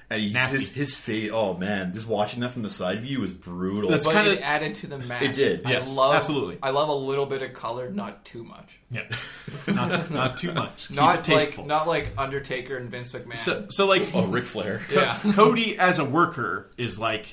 [0.10, 0.60] and he, Nasty.
[0.60, 1.29] his his face.
[1.34, 3.89] Oh man, just watching that from the side view was brutal.
[3.89, 5.21] That's but kinda- added to the match.
[5.23, 6.60] It did, yes, I love, absolutely.
[6.62, 8.79] I love a little bit of color, not too much.
[8.91, 9.03] Yeah.
[9.67, 10.89] not, not too much.
[10.89, 11.63] Keep it Not tasteful.
[11.63, 13.38] like not like Undertaker and Vince McMahon.
[13.38, 14.82] so, so like oh, Ric Flair.
[14.91, 17.25] yeah, Cody as a worker is like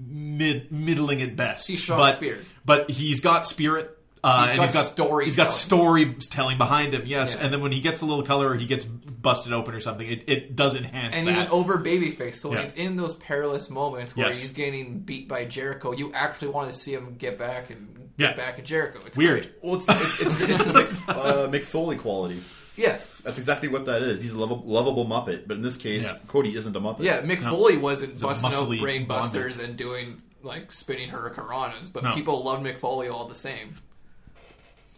[0.00, 1.68] mid middling at best.
[1.68, 2.52] He's Shawn but, Spears.
[2.64, 3.96] but he's got spirit.
[4.24, 5.24] Uh, He's and got he's got storytelling.
[5.26, 7.02] He's got storytelling behind him.
[7.06, 7.44] Yes, Yeah.
[7.44, 10.08] and then when he gets a little color, or he gets busted open or something.
[10.08, 11.32] It, it does enhance and that.
[11.34, 12.64] he's an over babyface, so when Yeah.
[12.64, 14.40] he's in those perilous moments where Yes.
[14.40, 18.28] he's getting beat by Jericho, you actually want to see him get back and Yeah.
[18.28, 19.00] get back at Jericho.
[19.06, 19.42] It's Weird.
[19.42, 19.52] great.
[19.62, 22.40] Well, it's it's, it's, it's the Mick, uh, Mick Foley quality.
[22.76, 23.18] Yes.
[23.24, 24.22] That's exactly what that is.
[24.22, 26.18] He's a lovable, lovable Muppet, but in this case, Yeah.
[26.28, 27.00] Cody isn't a Muppet.
[27.02, 27.80] Yeah, Mick Foley No.
[27.80, 32.14] Wasn't a busting out muscly brain busters and doing like spinning hurricanranas, but No.
[32.14, 33.76] people love Mick Foley all the same.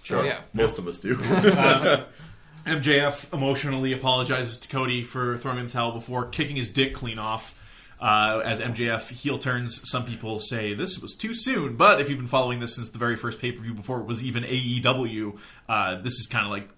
[0.05, 0.25] So sure.
[0.27, 0.41] yeah.
[0.53, 1.17] Most of us do.
[2.67, 7.19] MJF emotionally apologizes to Cody for throwing in the towel before kicking his dick clean
[7.19, 7.59] off.
[8.01, 11.77] Uh, as MJF heel turns, some people say this was too soon.
[11.77, 14.07] But if you've been following this since the very first pay per view before it
[14.07, 15.39] was even AEW,
[15.69, 16.69] uh, this is kind of like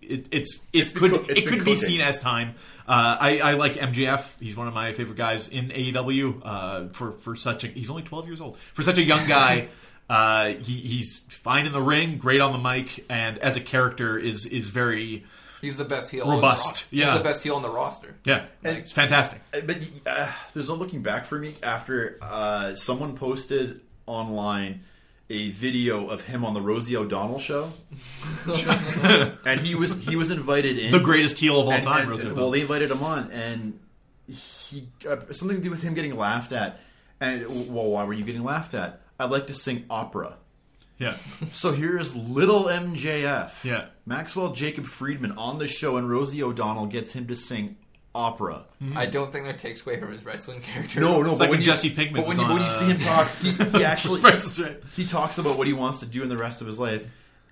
[0.00, 2.54] it, it's it It's could cook- it been could be seen as time.
[2.88, 4.40] Uh, I, I like MJF.
[4.40, 6.40] He's one of my favorite guys in AEW.
[6.44, 9.68] Uh, for for such a he's only twelve years old for such a young guy.
[10.12, 14.18] Uh, he, he's fine in the ring, great on the mic, and as a character
[14.18, 15.24] is is very
[15.62, 16.28] He's the best heel.
[16.28, 17.12] Robust, On the ro- yeah.
[17.12, 18.14] He's the best heel on the roster.
[18.24, 19.40] yeah, And- it's fantastic.
[19.52, 24.80] but uh, there's no looking back for me after uh, someone posted online
[25.30, 27.72] a video of him on the Rosie O'Donnell show,
[29.46, 32.10] and he was he was invited in The greatest heel of all and, time, and-
[32.10, 33.78] Rosie well, they invited him on, and
[34.28, 36.80] he uh, something to do with him getting laughed at.
[37.20, 39.00] And well, why were you getting laughed at?
[39.18, 40.36] I'd like to sing opera.
[40.98, 41.16] Yeah,
[41.50, 43.64] So here's little MJF.
[43.64, 43.86] Yeah.
[44.06, 47.76] Maxwell Jacob Friedman on the show, and Rosie O'Donnell gets him to sing
[48.14, 48.64] opera.
[48.94, 51.00] I don't think that takes away from his wrestling character.
[51.00, 52.50] No, no, It's but like when when you, Jesse Pinkman But when was you, on,
[52.50, 54.60] when you uh, see him talk, he, he actually Price
[54.94, 57.08] he talks about what he wants to do in the rest of his life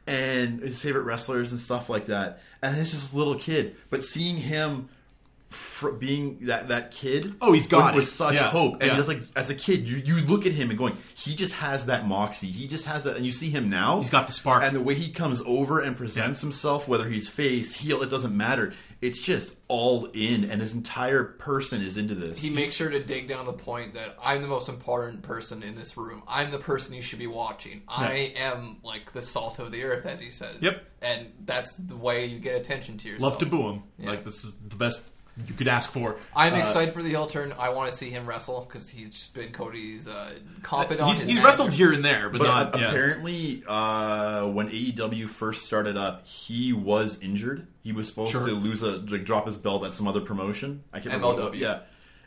[0.06, 2.40] and his favorite wrestlers and stuff like that.
[2.62, 4.88] And it's just this little kid, but seeing him
[5.50, 8.08] fr- being that that kid, Oh, he's got with it.
[8.08, 8.74] such Yeah, hope.
[8.80, 8.98] And yeah.
[8.98, 11.86] it's like as a kid, you you look at him and going, he just has
[11.86, 12.46] that moxie.
[12.48, 13.98] He just has that, and you see him now.
[13.98, 14.62] He's got the spark.
[14.62, 18.36] and the way he comes over and presents himself, whether he's face heel, it doesn't
[18.36, 18.72] matter.
[19.00, 22.38] It's just all in, and his entire person is into this.
[22.42, 25.74] He makes sure to dig down the point that I'm the most important person in
[25.74, 26.22] this room.
[26.28, 27.82] I'm the person you should be watching.
[27.88, 30.62] I am like the salt of the earth, as he says.
[30.62, 30.84] Yep.
[31.00, 33.32] And that's the way you get attention to yourself.
[33.32, 33.82] love to boo him.
[33.98, 34.10] Yeah.
[34.10, 35.02] Like this is the best
[35.46, 36.16] you could ask for.
[36.34, 37.52] I'm Uh, excited for the heel turn.
[37.58, 41.08] I want to see him wrestle because he's just been Cody's uh, confidant.
[41.08, 42.74] He's, he's wrestled here and there, but, But not.
[42.76, 42.88] a- yeah.
[42.88, 47.66] apparently, uh, when AEW first started up, he was injured.
[47.82, 48.46] He was supposed Sure.
[48.46, 50.84] to lose a like drop his belt at some other promotion.
[50.92, 51.44] I can't remember.
[51.44, 51.80] what- Yeah,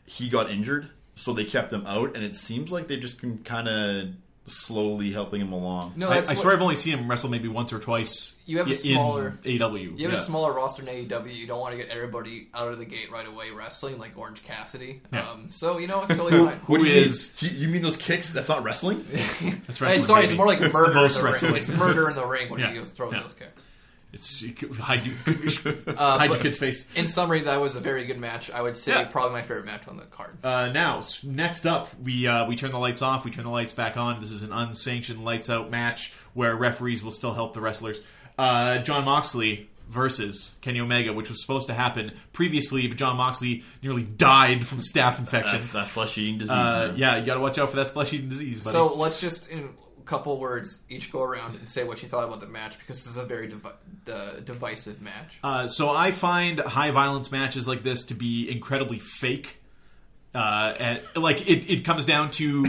[0.06, 3.38] he got injured, so they kept him out, and it seems like they just can
[3.39, 4.08] kind of
[4.46, 5.94] slowly helping him along.
[5.96, 8.36] No, I, that's I what- swear I've only seen him wrestle maybe once or twice.
[8.46, 9.82] You have a smaller- in AEW.
[9.82, 10.14] You have yeah.
[10.14, 11.34] a smaller roster in AEW.
[11.34, 14.44] You don't want to get everybody out of the gate right away wrestling like Orange
[14.44, 15.02] Cassidy.
[15.14, 15.30] Yeah.
[15.30, 16.60] Um, so you know it's totally fine.
[16.66, 17.14] Who do you Mean?
[17.38, 18.34] He, you mean those kicks?
[18.34, 19.06] That's not wrestling.
[19.12, 20.32] That's Hey, wrestling, sorry, baby.
[20.34, 21.56] it's more like murder in most the ring.
[21.56, 22.70] It's murder in the ring when Yeah.
[22.70, 23.22] he goes throws Yeah.
[23.22, 23.62] those kicks.
[24.13, 24.41] It's
[24.78, 25.13] hide you,
[25.97, 26.88] hide your kid's face.
[26.95, 28.52] In summary, that was a very good match.
[28.52, 29.06] I would say Yeah.
[29.06, 30.38] probably my favorite match on the card.
[30.43, 33.26] Uh, now, next up, we uh, we turn the lights off.
[33.26, 34.21] We turn the lights back on.
[34.21, 38.02] This is an unsanctioned lights out match where referees will still help the wrestlers.
[38.38, 43.63] Uh, Jon Moxley versus Kenny Omega, which was supposed to happen previously, but Jon Moxley
[43.82, 45.60] nearly died from staph infection.
[45.62, 46.52] That, that flesh eating disease.
[46.52, 48.63] Uh, yeah, you got to watch out for that flesh-eating disease.
[48.63, 48.73] Buddy.
[48.73, 52.24] So let's just in a couple words each go around and say what you thought
[52.24, 53.70] about the match because this is a very divi-
[54.12, 55.39] uh, divisive match.
[55.44, 59.60] Uh, so I find high violence matches like this to be incredibly fake.
[60.36, 62.66] Uh, and like it, it comes down to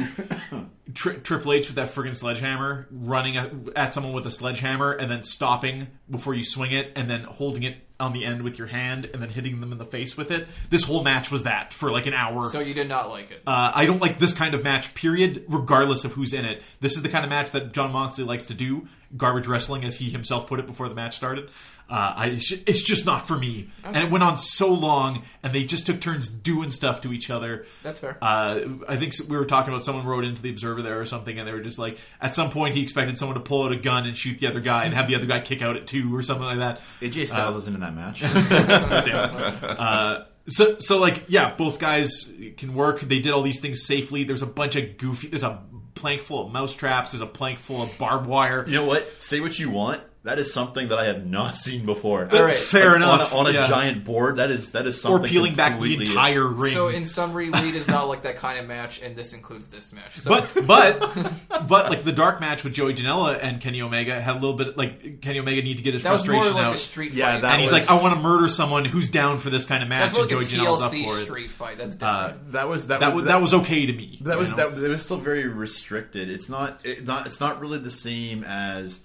[0.94, 3.36] tri- Triple H with that friggin' sledgehammer, running
[3.74, 7.62] at someone with a sledgehammer, and then stopping before you swing it, and then holding
[7.62, 10.30] it on the end with your hand, and then hitting them in the face with
[10.30, 10.46] it.
[10.70, 12.42] This whole match was that for like an hour.
[12.42, 13.42] So you did not like it.
[13.46, 16.62] Uh, I don't like this kind of match, period, regardless of who's in it.
[16.80, 18.86] This is the kind of match that Jon Moxley likes to do.
[19.16, 21.50] Garbage wrestling, as he himself put it before the match started.
[21.88, 23.68] Uh, I, it's just not for me.
[23.84, 27.28] And it went on so long, and they just took turns doing stuff to each
[27.28, 27.66] other.
[27.82, 28.16] That's fair.
[28.22, 31.38] Uh, I think we were talking about someone wrote into the Observer there or something,
[31.38, 33.76] and they were just like, at some point, he expected someone to pull out a
[33.76, 36.16] gun and shoot the other guy and have the other guy kick out at two
[36.16, 36.80] or something like that.
[37.02, 38.22] AJ Styles isn't in that match.
[39.64, 43.00] Uh, so, so like, yeah, both guys can work.
[43.00, 44.24] They did all these things safely.
[44.24, 45.28] There's a bunch of goofy.
[45.28, 45.62] There's a
[45.94, 47.12] plank full of mouse traps.
[47.12, 48.64] There's a plank full of barbed wire.
[48.66, 49.22] you know what?
[49.22, 50.02] Say what you want.
[50.24, 52.26] That is something that I have not seen before.
[52.32, 52.54] All right.
[52.56, 53.34] Fair Like, enough.
[53.34, 53.68] On a, on a yeah.
[53.68, 55.14] giant board, that is that is something.
[55.14, 55.30] or something.
[55.30, 56.72] peeling back the entire ring.
[56.72, 59.92] So in summary, Lead is not like that kind of match, and this includes this
[59.92, 60.16] match.
[60.18, 64.32] So but but but like the dark match with Joey Janela and Kenny Omega had
[64.36, 66.66] a little bit like Kenny Omega need to get his that was more frustration like
[66.66, 66.74] out.
[66.74, 67.42] a street Yeah, fight.
[67.42, 69.90] that and he's like, I want to murder someone who's down for this kind of
[69.90, 71.24] match, That's more and like Joey a Janela's up for it.
[71.26, 71.76] street fight.
[71.76, 72.38] That's Uh.
[72.48, 74.20] That was that, That was was that was okay to me.
[74.22, 74.70] That was know?
[74.70, 76.30] that, that was still very restricted.
[76.30, 79.02] It's not it, not it's not really the same as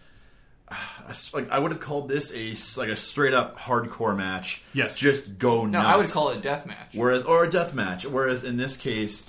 [1.34, 4.62] like I would have called this a s- like a straight up hardcore match.
[4.74, 4.98] Yes.
[4.98, 5.72] just go nuts.
[5.74, 5.94] no, nuts.
[5.94, 6.90] I would call it a death match.
[6.94, 8.06] whereas or a death match.
[8.06, 9.26] Whereas in this case,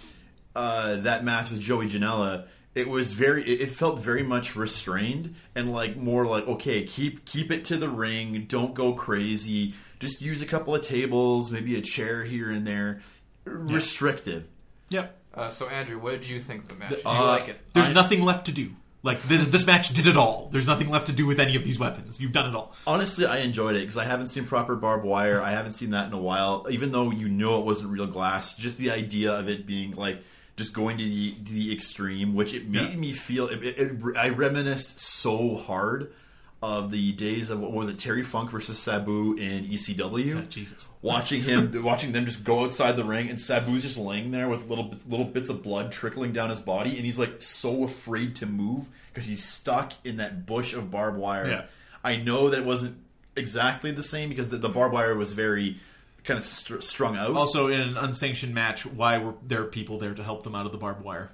[0.56, 5.34] uh, that match with Joey Janela, it was very it, it felt very much restrained
[5.54, 10.20] and like more like okay, keep keep it to the ring, don't go crazy, just
[10.20, 13.02] use a couple of tables, maybe a chair here and there,
[13.44, 14.44] restrictive.
[14.90, 15.16] Yep.
[15.32, 16.90] Uh, so Andrew, what did you think of the match?
[16.90, 17.58] Did you uh, like it?
[17.72, 18.70] There's I- nothing left to do.
[19.02, 20.48] Like this, this match did it all.
[20.52, 22.20] There's nothing left to do with any of these weapons.
[22.20, 22.74] You've done it all.
[22.86, 25.40] Honestly, I enjoyed it because I haven't seen proper barbed wire.
[25.40, 26.66] I haven't seen that in a while.
[26.70, 30.22] Even though you know it wasn't real glass, just the idea of it being like
[30.56, 32.96] just going to the to the extreme, which it made Yeah.
[32.96, 33.46] me feel.
[33.48, 36.12] It, it, it, I reminisced so hard
[36.62, 40.46] of the days of what was it, Terry Funk versus Sabu in ECW.
[40.50, 40.90] Jesus.
[41.00, 44.68] Watching him, watching them just go outside the ring, and Sabu's just laying there with
[44.68, 48.46] little little bits of blood trickling down his body, and he's like so afraid to
[48.46, 51.48] move because he's stuck in that bush of barbed wire.
[51.48, 51.64] Yeah.
[52.04, 52.98] I know that it wasn't
[53.36, 55.78] exactly the same because the, the barbed wire was very
[56.24, 57.34] kind of str- strung out.
[57.36, 60.72] Also, in an unsanctioned match, why were there people there to help them out of
[60.72, 61.30] the barbed wire?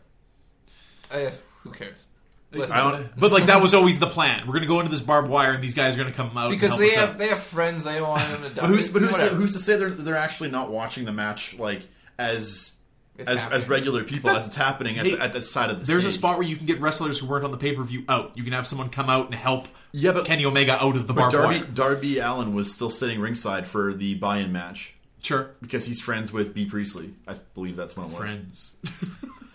[1.11, 1.31] Uh,
[1.63, 2.07] who cares?
[2.53, 4.47] Listen, I don't, But like that was always the plan.
[4.47, 6.61] We're gonna go into this barbed wire, and these guys are gonna come out and
[6.61, 7.19] because help they us have out.
[7.19, 7.85] they have friends.
[7.85, 8.61] They don't want them to die.
[8.63, 11.59] but who's but who's to, who's to say they're they're actually not watching the match
[11.59, 11.83] like
[12.19, 12.75] as
[13.19, 13.63] It's as, happening.
[13.63, 16.05] as regular people as it's happening at, Hey, the, at that side of the There's
[16.07, 18.33] a spot where you can get wrestlers who weren't on the pay per view out.
[18.37, 21.13] You can have someone come out and help Yeah, but- Kenny Omega out of the
[21.13, 21.65] But barbed Darby wire.
[21.67, 25.51] Darby Allin was still sitting ringside for the buy-in match Sure.
[25.61, 27.13] because he's friends with Bea Priestley.
[27.27, 28.19] I believe that's when it was.
[28.31, 28.77] Friends.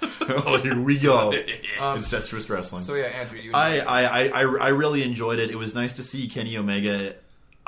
[0.45, 1.31] oh, here we go.
[1.95, 2.83] Incestuous wrestling.
[2.83, 3.51] So yeah, Andrew, you.
[3.53, 5.49] I, I, I, I I really enjoyed it.
[5.51, 7.15] It was nice to see Kenny Omega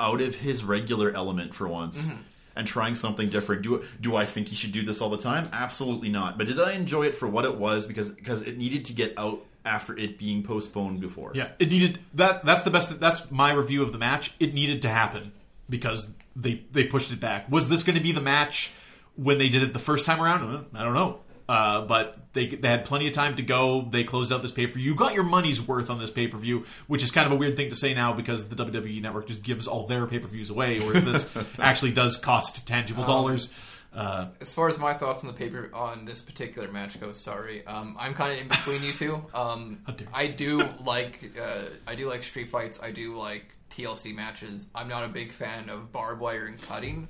[0.00, 2.20] out of his regular element for once Mm-hmm.
[2.56, 3.62] and trying something different.
[3.62, 5.48] Do do I think he should do this all the time?
[5.52, 6.36] Absolutely not.
[6.38, 9.14] But did I enjoy it for what it was because because it needed to get
[9.16, 11.32] out after it being postponed before?
[11.34, 12.44] Yeah, it needed that.
[12.44, 12.98] That's the best.
[13.00, 14.34] That's my review of the match.
[14.40, 15.32] It needed to happen
[15.70, 17.50] because they they pushed it back.
[17.50, 18.72] Was this going to be the match
[19.16, 20.42] when they did it the first time around?
[20.42, 21.20] Uh, I don't know.
[21.48, 23.86] Uh, but they they had plenty of time to go.
[23.90, 24.92] They closed out this pay per view.
[24.92, 27.36] You got your money's worth on this pay per view, which is kind of a
[27.36, 30.26] weird thing to say now because the WWE network just gives all their pay per
[30.26, 33.52] views away, whereas this actually does cost tangible dollars.
[33.94, 37.64] Uh, as far as my thoughts on the paper on this particular match goes, sorry,
[37.66, 39.24] um, I'm kind of in between you two.
[39.34, 40.06] Um, you.
[40.12, 42.82] I do like uh, I do like street fights.
[42.82, 44.68] I do like TLC matches.
[44.74, 47.08] I'm not a big fan of barbed wire and cutting.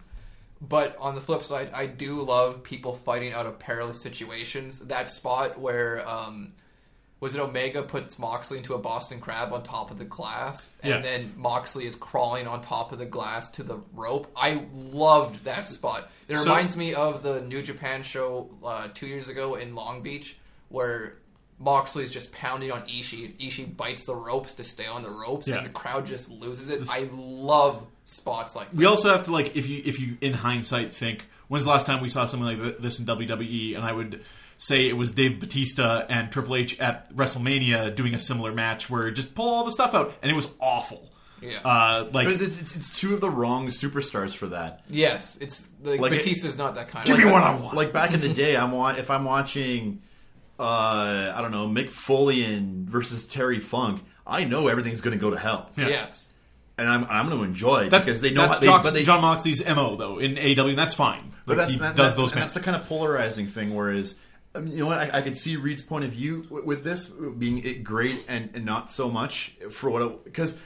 [0.61, 4.79] But on the flip side, I do love people fighting out of perilous situations.
[4.81, 6.55] That spot where um,
[7.21, 10.91] was it Omega puts Moxley into a Boston Crab on top of the glass, and
[10.95, 11.01] Yeah.
[11.01, 14.31] then Moxley is crawling on top of the glass to the rope.
[14.37, 16.09] I loved that spot.
[16.29, 20.03] It So- reminds me of the New Japan show uh, two years ago in Long
[20.03, 20.37] Beach,
[20.69, 21.19] where
[21.59, 23.39] Moxley's just pounding on Ishii.
[23.39, 25.57] Ishii bites the ropes to stay on the ropes, Yeah.
[25.59, 26.83] and the crowd just loses it.
[26.91, 28.77] I love spots like That.
[28.77, 31.87] We also have to like if you if you in hindsight think when's the last
[31.87, 34.23] time we saw something like this in WWE, and I would
[34.57, 39.11] say it was Dave Batista and Triple H at WrestleMania doing a similar match where
[39.11, 41.11] just pull all the stuff out, and it was awful.
[41.43, 41.59] Yeah.
[41.65, 44.83] Uh, like it's, it's, it's two of the wrong superstars for that.
[44.89, 47.19] Yes, it's like, Like it- Batista's not that kind Give of.
[47.19, 47.77] me like, what that's- I want.
[47.77, 50.01] Like back in the day, I'm wa- if I'm watching,
[50.59, 52.45] uh, I don't know, Mick Foley
[52.85, 55.89] versus Terry Funk, I know everything's going to go to hell, Yeah.
[55.89, 56.29] Yes,
[56.79, 58.83] and I'm I'm going to enjoy it that, because they know that's how they, Jock-
[58.85, 61.31] but they, Jon Moxley's mo though in AEW, and that's fine.
[61.47, 63.75] But Like, that's he that, does that- those and that's the kind of polarizing thing.
[63.75, 64.17] Whereas,
[64.55, 64.99] I mean, you know what?
[64.99, 68.65] I, I could see Reed's point of view with this being it great and, and
[68.65, 70.57] not so much for what it, because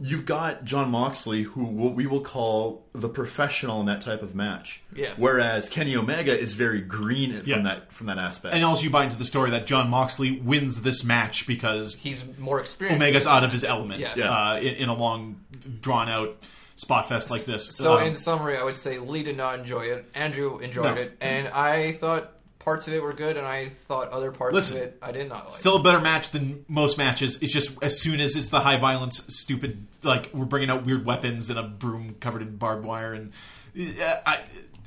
[0.00, 4.80] you've got Jon Moxley, who we will call the professional in that type of match.
[4.94, 5.14] Yes.
[5.18, 7.60] Whereas Kenny Omega is very green from Yeah.
[7.62, 8.54] that from that aspect.
[8.54, 12.24] and also you buy into the story that Jon Moxley wins this match because he's
[12.38, 13.02] more experienced.
[13.02, 14.12] Omega's out of his element Yeah.
[14.16, 14.30] Yeah.
[14.30, 15.40] Uh, in, in a long,
[15.80, 16.36] drawn out
[16.76, 17.66] spot fest like this.
[17.74, 20.08] So, Um, in summary, I would say Lee did not enjoy it.
[20.14, 21.00] Andrew enjoyed No.
[21.00, 24.76] it, and I thought parts of it were good, and I thought other parts Listen,
[24.76, 25.54] of it I did not like.
[25.56, 27.36] still a better match than most matches.
[27.40, 31.04] It's just as soon as it's the high violence, stupid, like we're bringing out weird
[31.04, 33.32] weapons and a broom covered in barbed wire, and
[33.78, 34.40] uh, I,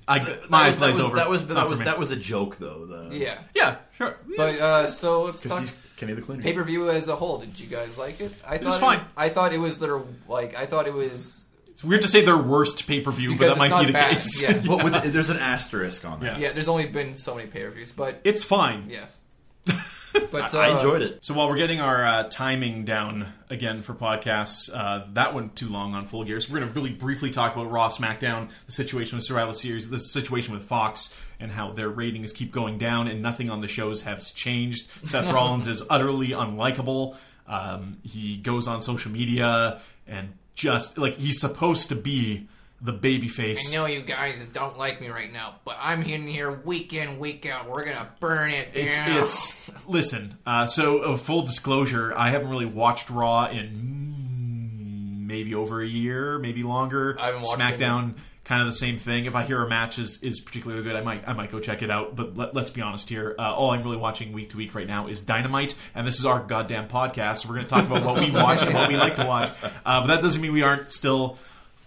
[0.08, 1.16] I, That my was- eyes that glaze was, over.
[1.18, 2.86] That was It's that was that was a joke though.
[2.86, 4.18] The, yeah, yeah, sure.
[4.38, 6.42] but uh, so let's because talk he's Kenny the Cleaner.
[6.42, 7.38] pay per view as a whole.
[7.40, 8.32] Did you guys like it?
[8.48, 9.02] I thought was fine.
[9.16, 10.56] I thought it was their like.
[10.58, 13.54] I thought it was it's weird to say their worst pay per view, but because
[13.54, 14.14] that might not be the bad.
[14.16, 14.42] case.
[14.42, 16.40] Yeah, But with, there's an asterisk on that.
[16.40, 16.48] Yeah.
[16.48, 16.54] yeah.
[16.54, 18.86] There's only been so many pay per views, but it's fine.
[18.90, 19.20] yes.
[20.32, 21.24] But uh, I enjoyed it.
[21.24, 25.68] So while we're getting our uh, timing down again for podcasts, uh, that went too
[25.68, 26.40] long on Full Gear.
[26.40, 29.90] So we're going to really briefly talk about Raw, SmackDown, the situation with Survivor Series,
[29.90, 33.68] the situation with Fox, and how their ratings keep going down, and nothing on the
[33.68, 34.88] shows has changed.
[35.04, 37.18] Seth Rollins is utterly unlikable.
[37.48, 42.48] Um, he goes on social media and just like he's supposed to be
[42.84, 43.70] the babyface.
[43.70, 47.20] I know you guys don't like me right now, but I'm in here week in,
[47.20, 47.70] week out.
[47.70, 49.24] We're gonna burn it It's down.
[49.24, 50.38] it's listen.
[50.46, 56.40] Uh, so, of full disclosure, I haven't really watched Raw in maybe over a year,
[56.40, 57.18] maybe longer.
[57.20, 59.26] I haven't watched it SmackDown, kind of the same thing.
[59.26, 61.82] If I hear a match is, is particularly good, I might I might go check
[61.84, 62.16] it out.
[62.16, 63.36] But let, let's be honest here.
[63.38, 66.26] Uh, all I'm really watching week to week right now is Dynamite, and this is
[66.26, 67.38] our goddamn podcast.
[67.38, 69.52] So we're going to talk about what we watch and what we like to watch.
[69.64, 71.38] Uh, but that doesn't mean we aren't still.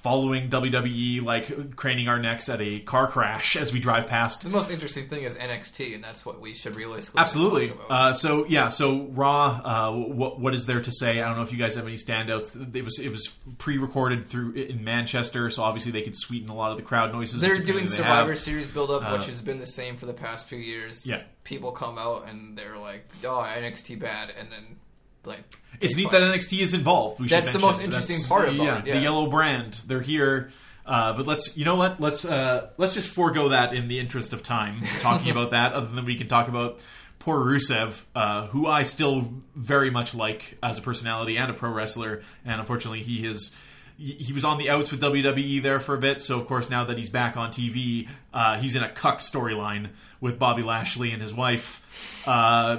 [0.04, 4.50] Following WWE, like craning our necks at a car crash as we drive past the
[4.50, 7.72] most interesting thing is NXT, and that's what we should realistically Absolutely.
[7.88, 9.62] Uh, so yeah, so Raw.
[9.64, 11.22] Uh, what what is there to say?
[11.22, 12.76] I don't know if you guys have any standouts.
[12.76, 16.70] It was it was pre-recorded through in Manchester, so obviously they could sweeten a lot
[16.70, 17.40] of the crowd noises.
[17.40, 18.38] They're doing they Survivor have.
[18.38, 21.06] Series build up, which Uh, has been the same for the past few years.
[21.06, 21.22] Yeah.
[21.44, 24.76] People come out and they're like, "Oh, NXT bad," and then
[25.26, 25.40] like
[25.80, 27.20] It's neat that NXT is involved.
[27.20, 28.94] We should That's the most interesting That's- part of yeah, it, yeah.
[28.94, 29.74] the yellow brand.
[29.86, 30.50] They're here.
[30.86, 31.98] Uh, but let's, you know what?
[31.98, 35.72] Let's uh, let's just forego that in the interest of time, talking about that.
[35.72, 36.78] Other than we can talk about
[37.18, 41.70] poor Rusev, uh, who I still very much like as a personality and a pro
[41.70, 43.54] wrestler, and unfortunately he is.
[43.96, 46.68] He he was on the outs with WWE there for a bit, so of course
[46.68, 49.88] now that he's back on TV, uh, he's in a cuck storyline
[50.20, 51.80] with Bobby Lashley and his wife.
[52.26, 52.78] Uh,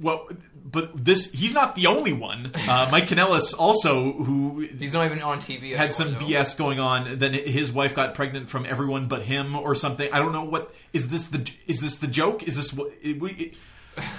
[0.00, 0.32] what?
[0.70, 2.52] But this, he's not the only one.
[2.54, 5.74] Uh, Mike Kanellis also, who He's not even on TV.
[5.74, 6.18] had some though.
[6.20, 7.18] BS going on.
[7.18, 10.12] Then his wife got pregnant from everyone but him, or something.
[10.12, 12.42] I don't know what is this the is this the joke?
[12.42, 12.92] Is this what?
[13.02, 13.54] It, we-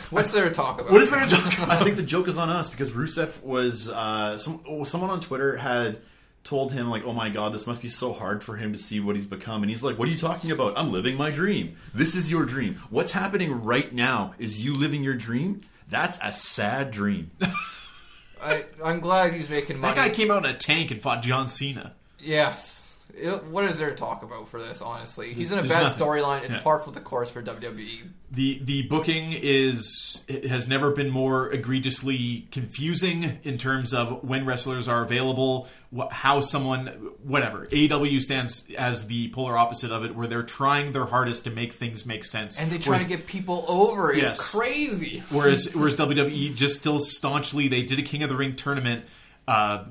[0.10, 0.92] What's there to talk about?
[0.92, 1.60] what is there a joke?
[1.70, 5.22] I think the joke is on us because Rusev was uh, some oh, someone on
[5.22, 6.00] Twitter had
[6.44, 9.00] told him like, "Oh my God, this must be so hard for him to see
[9.00, 10.78] what he's become," and he's like, "What are you talking about?
[10.78, 11.76] I'm living my dream.
[11.94, 12.76] This is your dream.
[12.90, 15.62] What's happening right now is you living your dream.
[15.90, 17.32] That's a sad dream."
[18.42, 19.96] I, I'm glad he's making money.
[19.96, 21.94] That guy came out in a tank and fought John Cena.
[22.20, 22.89] Yes.
[23.14, 24.82] It- what is there to talk about for this?
[24.82, 26.08] Honestly, he's in a There's bad nothing.
[26.08, 26.44] storyline.
[26.44, 26.62] It's Yeah.
[26.62, 27.42] par for the course for.
[27.42, 28.04] WWE.
[28.32, 34.46] the the booking is it has never been more egregiously confusing in terms of when
[34.46, 36.88] wrestlers are available, wh- how someone
[37.24, 37.68] whatever.
[37.72, 41.74] AEW stands as the polar opposite of it, where they're trying their hardest to make
[41.74, 44.14] things make sense, And they try Whereas- to get people over.
[44.14, 44.52] It's Yes.
[44.52, 45.24] crazy.
[45.32, 49.06] Whereas whereas WWE just still staunchly they did a King of the Ring tournament.
[49.50, 49.86] Uh,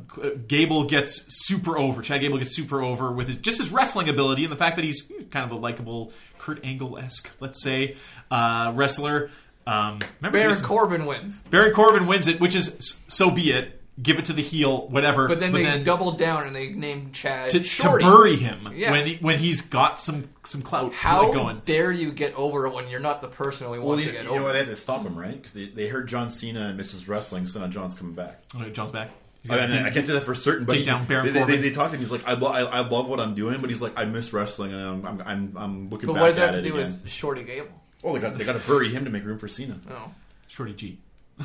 [0.46, 2.00] Gable gets super over.
[2.00, 4.84] Chad Gable gets super over with his just his wrestling ability and the fact that
[4.84, 7.96] he's kind of a likable Kurt Angle esque, let's say,
[8.30, 9.30] uh, wrestler.
[9.66, 11.40] Um, Baron Jason- Corbin wins.
[11.50, 13.74] Baron Corbin wins it, which is so be it.
[14.00, 15.26] give it to the heel, whatever.
[15.26, 18.92] But then they doubled down and they named Chad to, to bury him Yeah.
[18.92, 21.62] when he, when he's got some some clout How going.
[21.64, 24.22] dare you get over when you're not the person we Well, want you, to get
[24.22, 24.44] you know over?
[24.44, 25.34] why they had to stop him, right?
[25.34, 27.08] Because they, they heard John Cena and Mrs.
[27.08, 28.38] Wrestling, so now John's coming back.
[28.54, 29.10] Okay, John's back.
[29.42, 31.44] He's I, got- mean, I can't say that for certain, but he- down Baron they,
[31.44, 32.00] they, they, talked to him.
[32.00, 34.32] He's like, I, lo- I, I love what I'm doing, but he's like, I miss
[34.32, 36.76] wrestling, and I'm I'm, I'm, I'm looking but back what does that have to do
[36.76, 36.86] again.
[36.86, 37.68] with Shorty Gable?
[38.02, 39.78] Oh, they got they got to bury him to make room for Cena.
[39.88, 40.12] No,
[40.48, 40.98] Shorty G.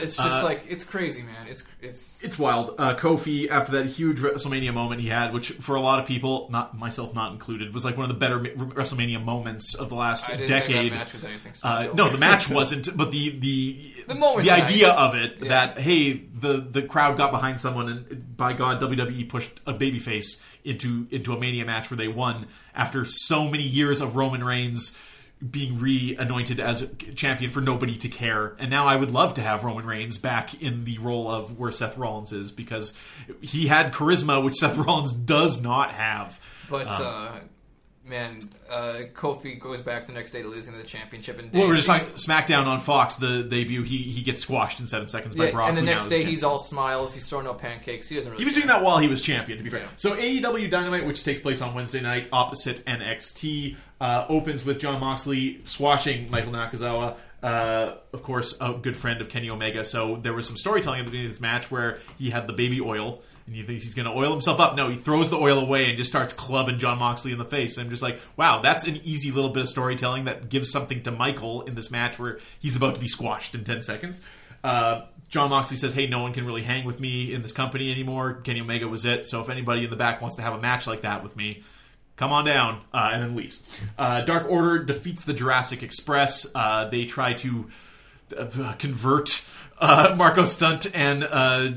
[0.00, 1.46] it's Uh, just like it's crazy, man.
[1.48, 2.74] It's it's It's wild.
[2.78, 6.48] Uh, Kofi, after that huge WrestleMania moment he had, which for a lot of people,
[6.50, 10.26] not myself not included, was like one of the better WrestleMania moments of the last
[10.26, 10.48] decade.
[10.48, 14.20] think that match was anything Uh, no, the match wasn't, but the the The the
[14.20, 14.48] nice.
[14.50, 15.48] idea of it Yeah.
[15.48, 20.40] that hey, the the crowd got behind someone, and by God, WWE pushed a babyface
[20.64, 24.96] into into a Mania match where they won after so many years of Roman Reigns
[25.50, 28.56] being re-anointed as a champion for nobody to care.
[28.58, 31.70] And now I would love to have Roman Reigns back in the role of where
[31.70, 32.94] Seth Rollins is because
[33.42, 36.40] he had charisma which Seth Rollins does not have.
[36.70, 37.38] But Um, uh,
[38.06, 38.40] man,
[38.70, 41.86] uh, Kofi goes back the next day to losing the championship, and well, we're just
[41.86, 43.82] talking SmackDown on Fox, the debut.
[43.82, 45.68] He he gets squashed in seven seconds by yeah, Brock.
[45.68, 47.12] and the next day he's all smiles.
[47.12, 48.08] He's throwing out pancakes.
[48.08, 48.42] He doesn't really.
[48.42, 48.62] He was care.
[48.62, 49.80] doing that while he was champion, to be fair.
[49.80, 49.88] Yeah.
[49.96, 55.00] So AEW Dynamite, which takes place on Wednesday night, opposite NXT, uh, opens with Jon
[55.00, 57.16] Moxley swashing Michael Nakazawa.
[57.42, 59.84] Uh, of course, a good friend of Kenny Omega.
[59.84, 62.52] So there was some storytelling at the beginning of this match where he had the
[62.52, 63.22] baby oil.
[63.46, 64.76] And he thinks he's going to oil himself up.
[64.76, 67.78] No, he throws the oil away and just starts clubbing Jon Moxley in the face.
[67.78, 71.12] I'm just like, wow, that's an easy little bit of storytelling that gives something to
[71.12, 74.20] Michael in this match where he's about to be squashed in 10 seconds.
[74.64, 77.90] Uh, Jon Moxley says, "Hey, no one can really hang with me in this company
[77.90, 78.34] anymore.
[78.42, 79.24] Kenny Omega was it.
[79.24, 81.62] So if anybody in the back wants to have a match like that with me,
[82.16, 83.62] come on down." Uh, and then leaves.
[83.98, 86.46] Uh, Dark Order defeats the Jurassic Express.
[86.54, 87.68] Uh, they try to
[88.36, 89.44] uh, convert
[89.78, 91.68] uh, Marco Stunt and uh,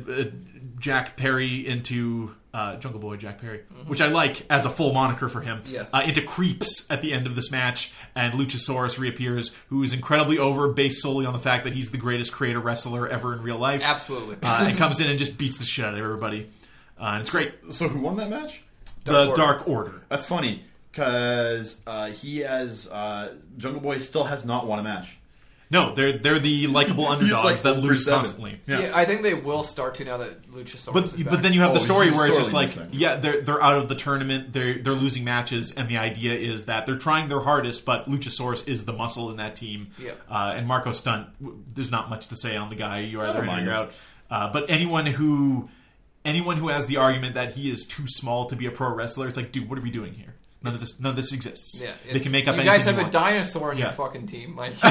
[0.79, 2.35] Jack Perry into.
[2.51, 5.91] Uh, Jungle Boy Jack Perry, which I like as a full moniker for him, Yes.
[5.93, 10.39] uh, into creeps at the end of this match, and Luchasaurus reappears, who is incredibly
[10.39, 13.59] over, based solely on the fact that he's the greatest creator wrestler ever in real
[13.59, 13.83] life.
[13.85, 14.37] Absolutely.
[14.41, 16.49] Uh, and comes in and just beats the shit out of everybody.
[16.99, 17.53] Uh, and it's great.
[17.69, 18.63] So who won that match?
[19.05, 19.41] The Dark Order.
[19.43, 20.01] Dark Order.
[20.09, 25.18] That's funny because uh, he has uh, Jungle Boy still has not won a match.
[25.71, 28.11] No, they're they're the likable underdogs like that lose 0%.
[28.11, 28.59] constantly.
[28.65, 28.91] yeah.
[28.93, 31.29] I think they will start to now that Luchasaurus But is back.
[31.29, 32.89] but then you have the Oh, story where it's just like missing.
[32.91, 36.65] yeah they're they're out of the tournament they're they're losing matches and the idea is
[36.65, 40.13] that they're trying their hardest but Luchasaurus is the muscle in that team Yeah.
[40.29, 41.27] uh, and Marco Stunt
[41.75, 43.91] there's not much to say on the guy you either don't in or you're out
[44.31, 45.69] uh, but anyone who
[46.25, 49.27] anyone who has the argument that he is too small to be a pro wrestler
[49.27, 51.81] it's like dude what are we doing here none of this none of this exists
[51.81, 53.85] yeah, they can make up You guys have you a dinosaur in Yeah.
[53.85, 54.55] your fucking team.
[54.57, 54.73] Like,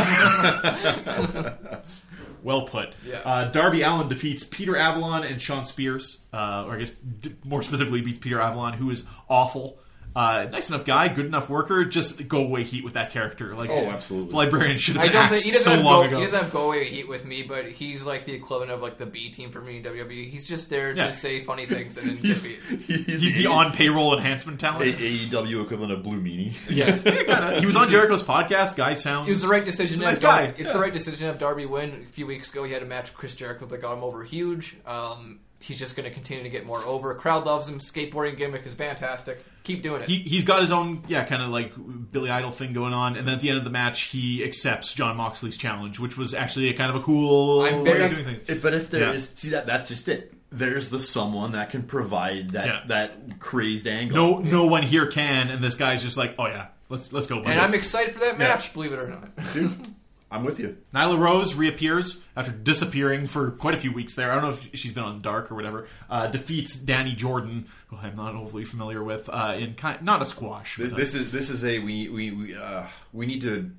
[2.42, 2.94] Well put.
[3.04, 3.18] Yeah.
[3.24, 7.64] Uh, Darby Allin defeats Peter Avalon and Shawn Spears, uh, or I guess d- more
[7.64, 9.78] specifically beats Peter Avalon, who is awful.
[10.18, 11.84] Uh, nice enough guy, good enough worker.
[11.84, 13.54] Just go away heat with that character.
[13.54, 14.30] Like, Oh, absolutely.
[14.30, 16.16] The librarian should have I don't think he doesn't so have long go, ago.
[16.18, 18.98] he doesn't have go away heat with me, but he's like the equivalent of like
[18.98, 20.28] the B team for me in WWE.
[20.28, 21.06] He's just there Yeah.
[21.06, 22.78] to say funny things and then He's, get beat.
[23.06, 24.96] he's, He's the on payroll enhancement A- talent.
[24.98, 26.54] AEW equivalent of Blue Meanie.
[26.68, 26.98] Yeah.
[26.98, 27.60] Kinda.
[27.60, 28.76] He was on Jericho's podcast.
[28.76, 29.28] Guy sounds.
[29.28, 29.92] It was the right decision.
[29.94, 30.54] He's to a nice have Dar- guy.
[30.58, 32.04] It's the right decision to have Darby win.
[32.08, 34.24] A few weeks ago, he had a match with Chris Jericho that got him over
[34.24, 34.76] huge.
[34.84, 37.14] Um, he's just going to continue to get more over.
[37.14, 37.78] Crowd loves him.
[37.78, 39.44] Skateboarding gimmick is fantastic.
[39.68, 40.08] Keep doing it.
[40.08, 41.72] He, he's got his own, yeah, kind of like
[42.10, 43.16] Billy Idol thing going on.
[43.16, 46.32] And then at the end of the match, he accepts Jon Moxley's challenge, which was
[46.34, 48.48] actually a kind of a cool I'm way very- of doing things.
[48.48, 49.12] It- but if there Yeah.
[49.12, 50.32] is, see that that's just it.
[50.50, 52.80] There's the someone that can provide that Yeah.
[52.88, 54.16] that crazed angle.
[54.16, 57.40] No, no one here can, and this guy's just like, oh yeah, let's let's go.
[57.40, 59.28] and I'm excited for that match, believe it or not.
[59.52, 59.72] dude,
[60.30, 60.76] I'm with you.
[60.94, 64.30] Nyla Rose reappears after disappearing for quite a few weeks there.
[64.30, 65.86] I don't know if she's been on Dark or whatever.
[66.10, 70.26] Uh, defeats Danny Jordan, who I'm not overly familiar with, uh, in kind not a
[70.26, 70.76] squash.
[70.76, 73.70] Th- but a- This is this is a we we we uh, we need to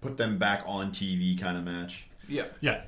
[0.00, 2.06] put them back on TV kind of match.
[2.28, 2.44] Yeah.
[2.60, 2.82] yeah.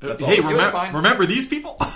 [0.00, 0.50] That's hey, all.
[0.50, 0.94] It was remem- fine.
[0.94, 1.76] remember these people?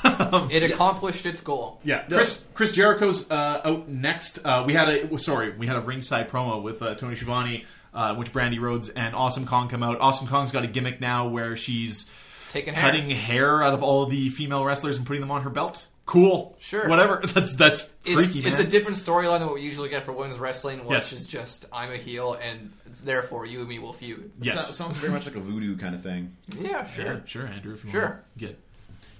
[0.50, 1.80] It accomplished its goal.
[1.84, 4.40] Yeah, Chris Chris Jericho's uh, out next.
[4.44, 7.64] Uh, we had a sorry, we had a ringside promo with uh, Tony Schiavone,
[7.98, 10.00] uh, which Brandi Rhodes and Awesome Kong come out.
[10.00, 12.08] Awesome Kong's got a gimmick now where she's
[12.52, 12.82] Taking hair.
[12.90, 15.88] cutting hair out of all of the female wrestlers and putting them on her belt.
[16.06, 16.88] Cool, Sure.
[16.88, 17.20] whatever.
[17.34, 18.66] That's that's It's, freaky, it's man.
[18.66, 21.12] a different storyline than what we usually get for women's wrestling, which Yes.
[21.12, 24.30] is just I'm a heel and it's therefore you and me will feud.
[24.40, 24.68] Yes.
[24.68, 26.34] So- sounds very much like a voodoo kind of thing.
[26.58, 27.04] Yeah, sure.
[27.04, 27.74] Sure, sure, Andrew.
[27.74, 28.02] If you Sure.
[28.04, 28.58] want to get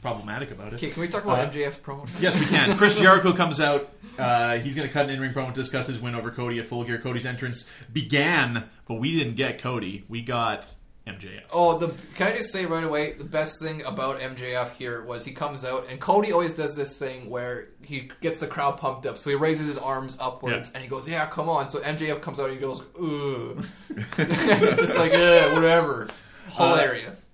[0.01, 0.77] problematic about it.
[0.77, 2.09] Okay, can we talk about Uh, MJF's promo?
[2.21, 2.77] Yes, we can.
[2.77, 3.91] Chris Jericho comes out.
[4.19, 6.67] Uh, he's going to cut an in-ring promo to discuss his win over Cody at
[6.67, 6.99] Full Gear.
[6.99, 10.05] Cody's entrance began, but we didn't get Cody.
[10.09, 10.73] We got
[11.07, 11.43] MJF.
[11.53, 15.25] Oh, the can I just say right away the best thing about MJF here was
[15.25, 19.07] he comes out and Cody always does this thing where he gets the crowd pumped
[19.07, 20.75] up, so he raises his arms upwards Yeah.
[20.75, 23.65] and he goes, "Yeah, come on!" So MJF comes out and he goes, "Ugh,"
[24.19, 26.09] it's just like, "Yeah, whatever."
[26.51, 27.28] Hilarious.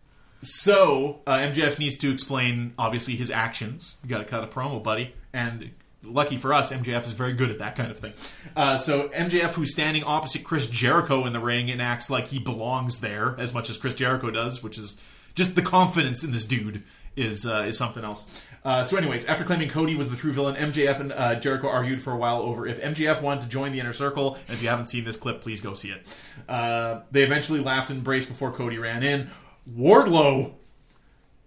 [0.45, 3.97] So uh, MJF needs to explain, obviously, his actions.
[4.03, 5.15] You got to cut a promo, buddy.
[5.33, 5.71] And
[6.03, 8.13] lucky for us, MJF is very good at that kind of thing.
[8.55, 12.39] Uh, so MJF, who's standing opposite Chris Jericho in the ring and acts like he
[12.39, 15.01] belongs there as much as Chris Jericho does, which is
[15.35, 16.83] just the confidence in this dude
[17.17, 18.27] is uh, is something else.
[18.65, 22.01] Uh, so, anyways, after claiming Cody was the true villain, MJF and uh, Jericho argued
[22.01, 24.37] for a while over if MJF wanted to join the inner circle.
[24.49, 26.07] And if you haven't seen this clip, please go see it.
[26.49, 29.31] Uh, they eventually laughed and embraced before Cody ran in.
[29.71, 30.53] Wardlow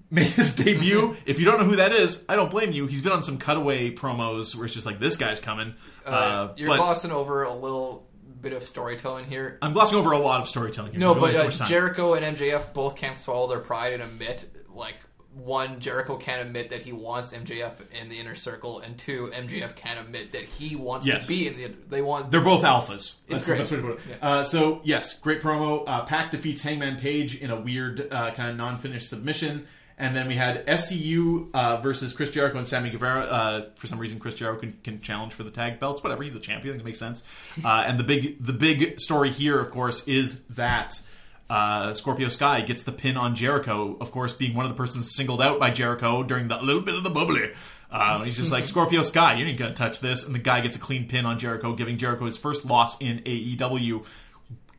[0.09, 1.15] made his debut.
[1.26, 2.88] if you don't know who that is, I don't blame you.
[2.88, 5.76] He's been on some cutaway promos where it's just like this guy's coming.
[6.05, 8.07] Uh, Uh, you're but glossing over a little
[8.41, 9.57] bit of storytelling here.
[9.61, 10.91] I'm glossing over a lot of storytelling.
[10.91, 10.99] Here.
[10.99, 11.65] No, but uh.
[11.65, 14.95] Jericho and MJF both can't swallow their pride and admit, like,
[15.38, 19.75] one, Jericho can't admit that he wants MJF in the inner circle, and two, MJF
[19.75, 21.25] can't admit that he wants Yes.
[21.27, 21.71] to be in the.
[21.89, 22.31] They want.
[22.31, 23.17] They're both alphas.
[23.29, 23.57] That's great.
[23.57, 23.99] the best way to put it.
[24.09, 24.27] Yeah.
[24.29, 25.83] Uh, so yes, great promo.
[25.88, 29.65] Uh, Pac defeats Hangman Page in a weird uh, kind of non-finished submission,
[29.97, 33.21] and then we had SCU uh, versus Chris Jericho and Sammy Guevara.
[33.21, 36.03] Uh, for some reason, Chris Jericho can, can challenge for the tag belts.
[36.03, 36.79] Whatever, he's the champion.
[36.79, 37.23] It makes sense.
[37.63, 41.01] Uh, and the big the big story here, of course, is that.
[41.49, 45.13] Uh, Scorpio Sky gets the pin on Jericho, of course, being one of the persons
[45.15, 47.51] singled out by Jericho during the little bit of the bubbly.
[47.89, 50.75] Uh, he's just like Scorpio Sky, you ain't gonna touch this, and the guy gets
[50.75, 54.05] a clean pin on Jericho, giving Jericho his first loss in AEW.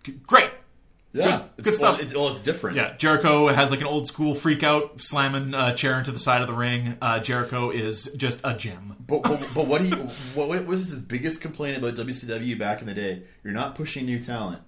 [0.05, 0.51] G- Great,
[1.15, 1.97] Yeah, Good- good stuff.
[1.97, 2.77] Well, it's, well, it's different.
[2.77, 2.95] yeah.
[2.99, 6.49] Jericho has like an old school freak out, slamming a chair into the side of
[6.49, 6.99] the ring.
[7.01, 8.95] Uh, Jericho is just a gem.
[9.07, 9.91] But, but, but what he
[10.35, 13.23] what, what was his biggest complaint about WCW back in the day?
[13.43, 14.61] You're not pushing new talent.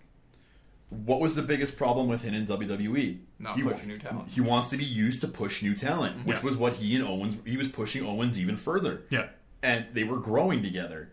[0.91, 3.18] What was the biggest problem with him in WWE?
[3.38, 4.28] Not he, pushing new talent.
[4.28, 6.28] He wants to be used to push new talent, mm-hmm.
[6.28, 6.45] which Yeah.
[6.45, 7.36] was what he and Owens.
[7.47, 9.03] He was pushing Owens even further.
[9.11, 9.26] Yeah.
[9.62, 11.11] and they were growing together.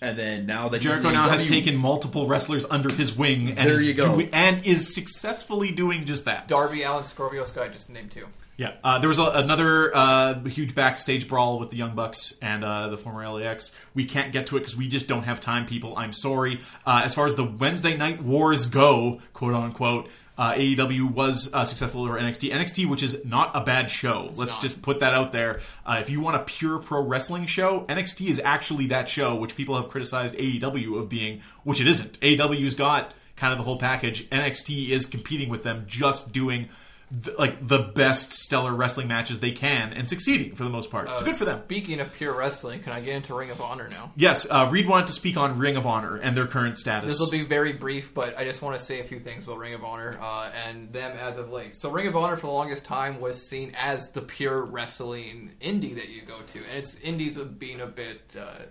[0.00, 3.48] And then now that he's Jericho in now has taken multiple wrestlers under his wing,
[3.48, 4.14] and There is you go.
[4.14, 6.46] doing- and is successfully doing just that.
[6.48, 8.26] Darby Allin, Scorpio Sky, just named two.
[8.58, 12.64] Yeah, uh, there was a, another uh, huge backstage brawl with the Young Bucks and
[12.64, 13.72] uh, the former LAX.
[13.94, 15.96] We can't get to it because we just don't have time, people.
[15.96, 16.60] I'm sorry.
[16.84, 21.64] Uh, as far as the Wednesday night wars go, quote unquote, uh, AEW was uh,
[21.64, 22.52] successful over NXT.
[22.52, 24.24] NXT, which is not a bad show.
[24.34, 24.62] Let's not.
[24.62, 25.60] just put that out there.
[25.86, 29.54] Uh, if you want a pure pro wrestling show, NXT is actually that show, which
[29.54, 32.18] people have criticized AEW of being, which it isn't.
[32.20, 34.28] AEW's got kind of the whole package.
[34.30, 36.68] NXT is competing with them, just doing
[37.24, 41.08] th- like the best stellar wrestling matches they can and succeeding for the most part.
[41.08, 41.62] So Uh, good for them.
[41.64, 44.12] Speaking of pure wrestling, can I get into Ring of Honor now?
[44.16, 47.10] Yes, uh, Reed wanted to speak on Ring of Honor and their current status.
[47.10, 49.58] This will be very brief, but I just want to say a few things about
[49.58, 51.74] Ring of Honor uh, and them as of late.
[51.74, 55.94] So, Ring of Honor for the longest time was seen as the pure wrestling indie
[55.94, 58.64] that you go to, and it's indies of being a bit uh,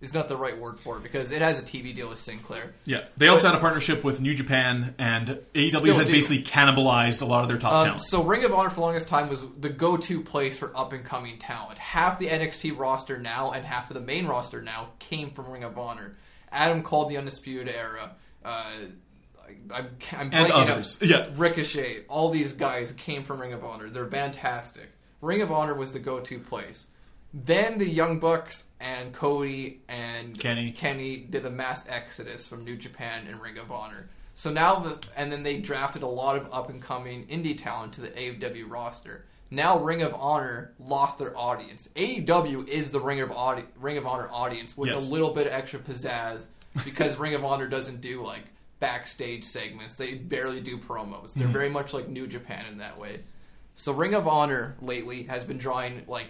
[0.00, 2.72] is not the right word for it because it has a TV deal with Sinclair.
[2.84, 6.12] yeah, they also had a partnership with New Japan, and AEW has do.
[6.12, 8.02] basically cannibalized a lot of their top Um, talent.
[8.02, 11.78] so Ring of Honor for the longest time was the go-to place for up-and-coming talent.
[11.78, 15.64] Half the NXT roster now and half of the main roster now came from Ring
[15.64, 16.16] of Honor.
[16.52, 18.12] Adam Cole the Undisputed Era.
[18.44, 18.70] Uh,
[19.74, 20.98] I'm, I'm And others.
[21.02, 21.08] out.
[21.08, 21.26] Yeah.
[21.36, 22.04] Ricochet.
[22.08, 23.88] All these guys came from Ring of Honor.
[23.90, 24.90] They're fantastic.
[25.20, 26.86] Ring of Honor was the go-to place.
[27.34, 30.72] Then the Young Bucks and Cody and Kenny.
[30.72, 34.08] Kenny did the mass exodus from New Japan and Ring of Honor.
[34.34, 37.92] So now, the, and then they drafted a lot of up and coming indie talent
[37.94, 39.26] to the AEW roster.
[39.50, 41.88] Now Ring of Honor lost their audience.
[41.96, 45.06] AEW is the Ring of audi- Ring of Honor audience with Yes.
[45.06, 46.48] a little bit of extra pizzazz
[46.84, 48.44] because Ring of Honor doesn't do like
[48.78, 49.96] backstage segments.
[49.96, 51.30] They barely do promos.
[51.30, 51.40] Mm-hmm.
[51.40, 53.20] They're very much like New Japan in that way.
[53.74, 56.28] So Ring of Honor lately has been drawing like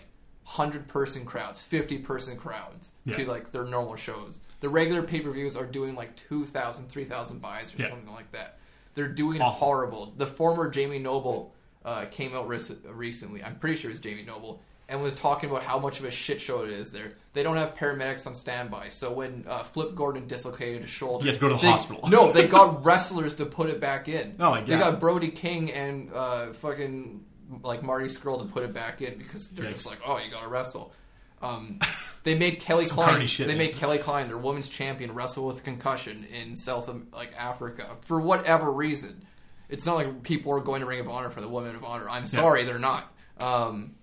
[0.48, 3.14] hundred person crowds, fifty person crowds Yeah.
[3.16, 4.40] to like their normal shows.
[4.60, 7.90] The regular pay per views are doing like 2,000, 3,000 buys or Yeah.
[7.90, 8.58] something like that.
[8.94, 9.66] They're doing Awful.
[9.66, 10.14] horrible.
[10.16, 13.44] The former Jamie Noble uh, came out rec- recently.
[13.44, 14.60] I'm pretty sure it's Jamie Noble.
[14.90, 17.12] And was talking about how much of a shit show it is there.
[17.34, 18.88] They don't have paramedics on standby.
[18.88, 21.70] So when uh, Flip Gordon dislocated his shoulder, You have to go to the they-
[21.70, 22.08] hospital.
[22.08, 24.34] No, they got wrestlers to put it back in.
[24.40, 27.22] Oh, my They got Brody King and uh, fucking
[27.62, 29.70] like Marty Scurll to put it back in because they're Yikes.
[29.72, 30.92] just like, oh, you got to wrestle.
[31.40, 31.80] Um,
[32.24, 33.26] they made Kelly Klein.
[33.26, 33.66] shit, they man.
[33.66, 38.20] made Kelly Klein, their women's champion, wrestle with a concussion in South like Africa for
[38.20, 39.24] whatever reason.
[39.68, 42.08] It's not like people are going to Ring of Honor for the Women of Honor.
[42.08, 43.12] I'm sorry, they're not.
[43.38, 43.94] Um,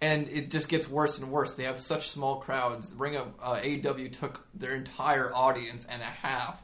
[0.00, 1.54] and it just gets worse and worse.
[1.54, 2.94] They have such small crowds.
[2.94, 6.62] Ring of uh, AEW took their entire audience and a half.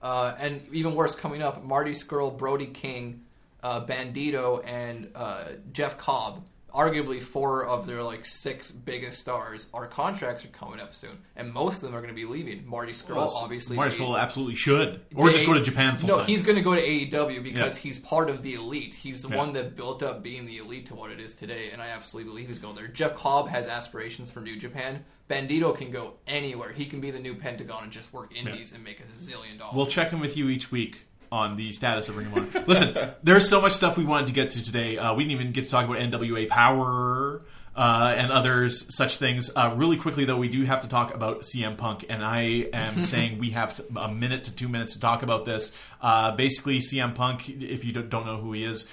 [0.00, 3.22] Uh, and even worse, coming up, Marty Scurll, Brody King,
[3.62, 9.86] uh, Bandito and uh, Jeff Cobb, arguably four of their like six biggest stars, our
[9.86, 12.66] contracts are coming up soon, and most of them are going to be leaving.
[12.66, 16.26] Marty Scurll, obviously, Marty Scurll absolutely should, or just go to Japan full No, time.
[16.26, 17.82] he's going to go to AEW because Yeah.
[17.82, 18.94] he's part of the elite.
[18.94, 19.36] He's the Yeah.
[19.36, 22.30] one that built up being the elite to what it is today, and I absolutely
[22.30, 22.88] believe he's going there.
[22.88, 25.04] Jeff Cobb has aspirations for New Japan.
[25.28, 26.72] Bandito can go anywhere.
[26.72, 29.74] He can be the new Pentagon and just work indies and make a zillion dollars.
[29.76, 32.64] We'll check in with you each week on the status of Ring of Honor.
[32.66, 34.98] Listen, there's so much stuff we wanted to get to today.
[34.98, 37.42] Uh, we didn't even get to talk about NWA Power
[37.74, 39.50] uh, and others such things.
[39.56, 43.00] Uh, really quickly, though, we do have to talk about CM Punk, and I am
[43.02, 45.72] saying we have to, a minute to two minutes to talk about this.
[46.02, 48.88] Uh, basically, CM Punk, if you don't don't know who he is.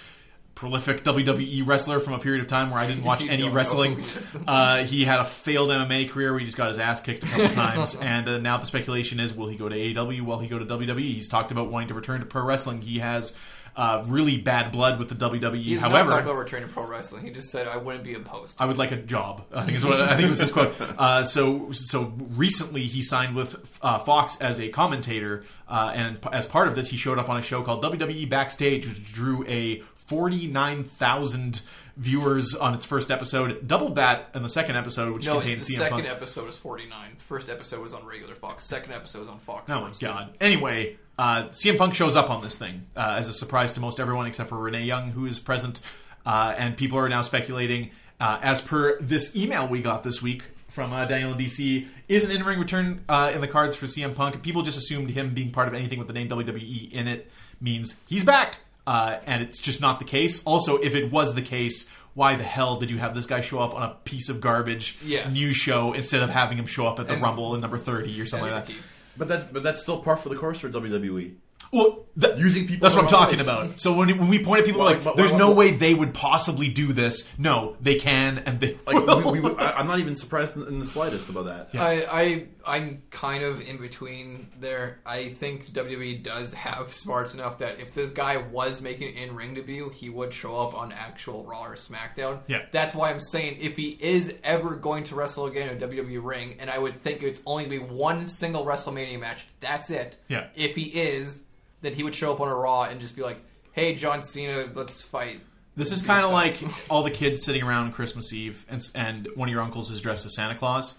[0.59, 3.99] Prolific WWE wrestler from a period of time where I didn't watch any wrestling.
[3.99, 4.05] he.
[4.45, 7.27] Uh, he had a failed MMA career where he just got his ass kicked a
[7.27, 10.19] couple times, and uh, now the speculation is: will he go to AEW?
[10.25, 10.99] Will he go to WWE?
[10.99, 12.81] He's talked about wanting to return to pro wrestling.
[12.81, 13.33] He has
[13.77, 15.63] uh, really bad blood with the WWE.
[15.63, 17.23] He's not However, talking about returning to pro wrestling.
[17.23, 18.57] He just said I wouldn't be opposed.
[18.59, 19.45] I would like a job.
[19.53, 20.75] I think is what I think was his quote.
[20.99, 26.27] Uh, so so recently he signed with uh, Fox as a commentator, uh, and p-
[26.33, 29.45] as part of this, he showed up on a show called WWE Backstage, which drew
[29.47, 31.61] a forty nine thousand
[31.99, 35.77] viewers on its first episode, doubled that in the second episode, which no, the CM
[35.77, 36.07] second Punk.
[36.09, 37.17] episode was 49.
[37.17, 38.65] First episode was on regular Fox.
[38.65, 39.69] Second episode was on Fox.
[39.69, 40.37] Oh my god.
[40.39, 43.99] Anyway, uh, CM Punk shows up on this thing uh, as a surprise to most
[43.99, 45.81] everyone except for Renee Young, who is present,
[46.25, 47.91] uh, and people are now speculating.
[48.19, 52.31] Uh, as per this email we got this week from uh, Daniel DC, is an
[52.31, 54.41] in-ring return uh, in the cards for CM Punk.
[54.41, 57.29] People just assumed him being part of anything with the name WWE in it
[57.59, 60.41] means he's back, uh, and it's just not the case.
[60.45, 61.87] Also, if it was the case.
[62.15, 64.97] Why the hell did you have this guy show up on a piece of garbage
[65.05, 65.31] Yes.
[65.33, 68.19] news show instead of having him show up at the And- Rumble in number thirty
[68.19, 68.75] or something like that?
[69.15, 71.35] But that's but that's still par for the course for WWE.
[71.71, 73.47] Well, th- Using people That's what I'm talking roles.
[73.47, 73.79] about.
[73.79, 75.71] So when, when we point at people Well, like, but- "There's but- no but- way
[75.71, 79.31] they would possibly do this," no, they can, and they Like will.
[79.31, 81.69] we, we, I, I'm not even surprised in, in the slightest about that.
[81.79, 84.99] I, I I'm kind of in between there.
[85.05, 89.35] I think WWE does have smarts enough that if this guy was making an in
[89.35, 92.39] ring debut, he would show up on actual Raw or SmackDown.
[92.47, 92.63] Yeah.
[92.71, 96.23] That's why I'm saying if he is ever going to wrestle again in a WWE
[96.23, 99.45] ring, and I would think it's only going to be one single WrestleMania match.
[99.59, 100.17] That's it.
[100.27, 100.47] Yeah.
[100.55, 101.43] If he is,
[101.81, 103.39] then he would show up on a Raw and just be like,
[103.71, 105.39] "Hey, John Cena, let's fight."
[105.75, 106.57] This is kind of like
[106.89, 110.25] all the kids sitting around Christmas Eve, and, and one of your uncles is dressed
[110.25, 110.97] as Santa Claus,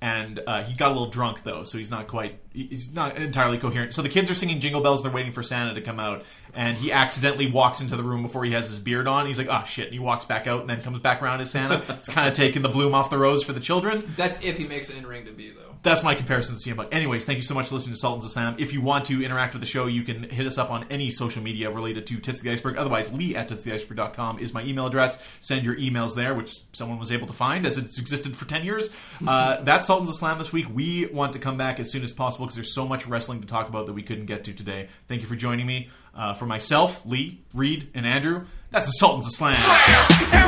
[0.00, 3.58] and uh, he got a little drunk though, so he's not quite, he's not entirely
[3.58, 3.94] coherent.
[3.94, 6.24] So the kids are singing Jingle Bells, and they're waiting for Santa to come out,
[6.54, 9.26] and he accidentally walks into the room before he has his beard on.
[9.26, 11.50] He's like, "Oh shit!" And he walks back out, and then comes back around as
[11.50, 11.82] Santa.
[11.88, 14.00] it's kind of taking the bloom off the rose for the children.
[14.16, 15.67] That's if he makes an in ring debut, though.
[15.82, 16.94] That's my comparison to CM Punk.
[16.94, 18.56] Anyways, thank you so much for listening to Sultans of Slam.
[18.58, 21.10] If you want to interact with the show, you can hit us up on any
[21.10, 22.76] social media related to Tits the Iceberg.
[22.76, 25.22] Otherwise, Lee at tits the titstheiceberg.com is my email address.
[25.40, 28.64] Send your emails there, which someone was able to find as it's existed for 10
[28.64, 28.90] years.
[29.26, 30.66] Uh, that's Sultans of Slam this week.
[30.72, 33.46] We want to come back as soon as possible because there's so much wrestling to
[33.46, 34.88] talk about that we couldn't get to today.
[35.06, 35.90] Thank you for joining me.
[36.14, 39.54] Uh, for myself, Lee, Reed, and Andrew, that's the Sultans of Slam.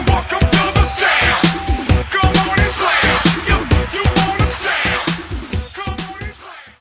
[0.08, 0.39] Walk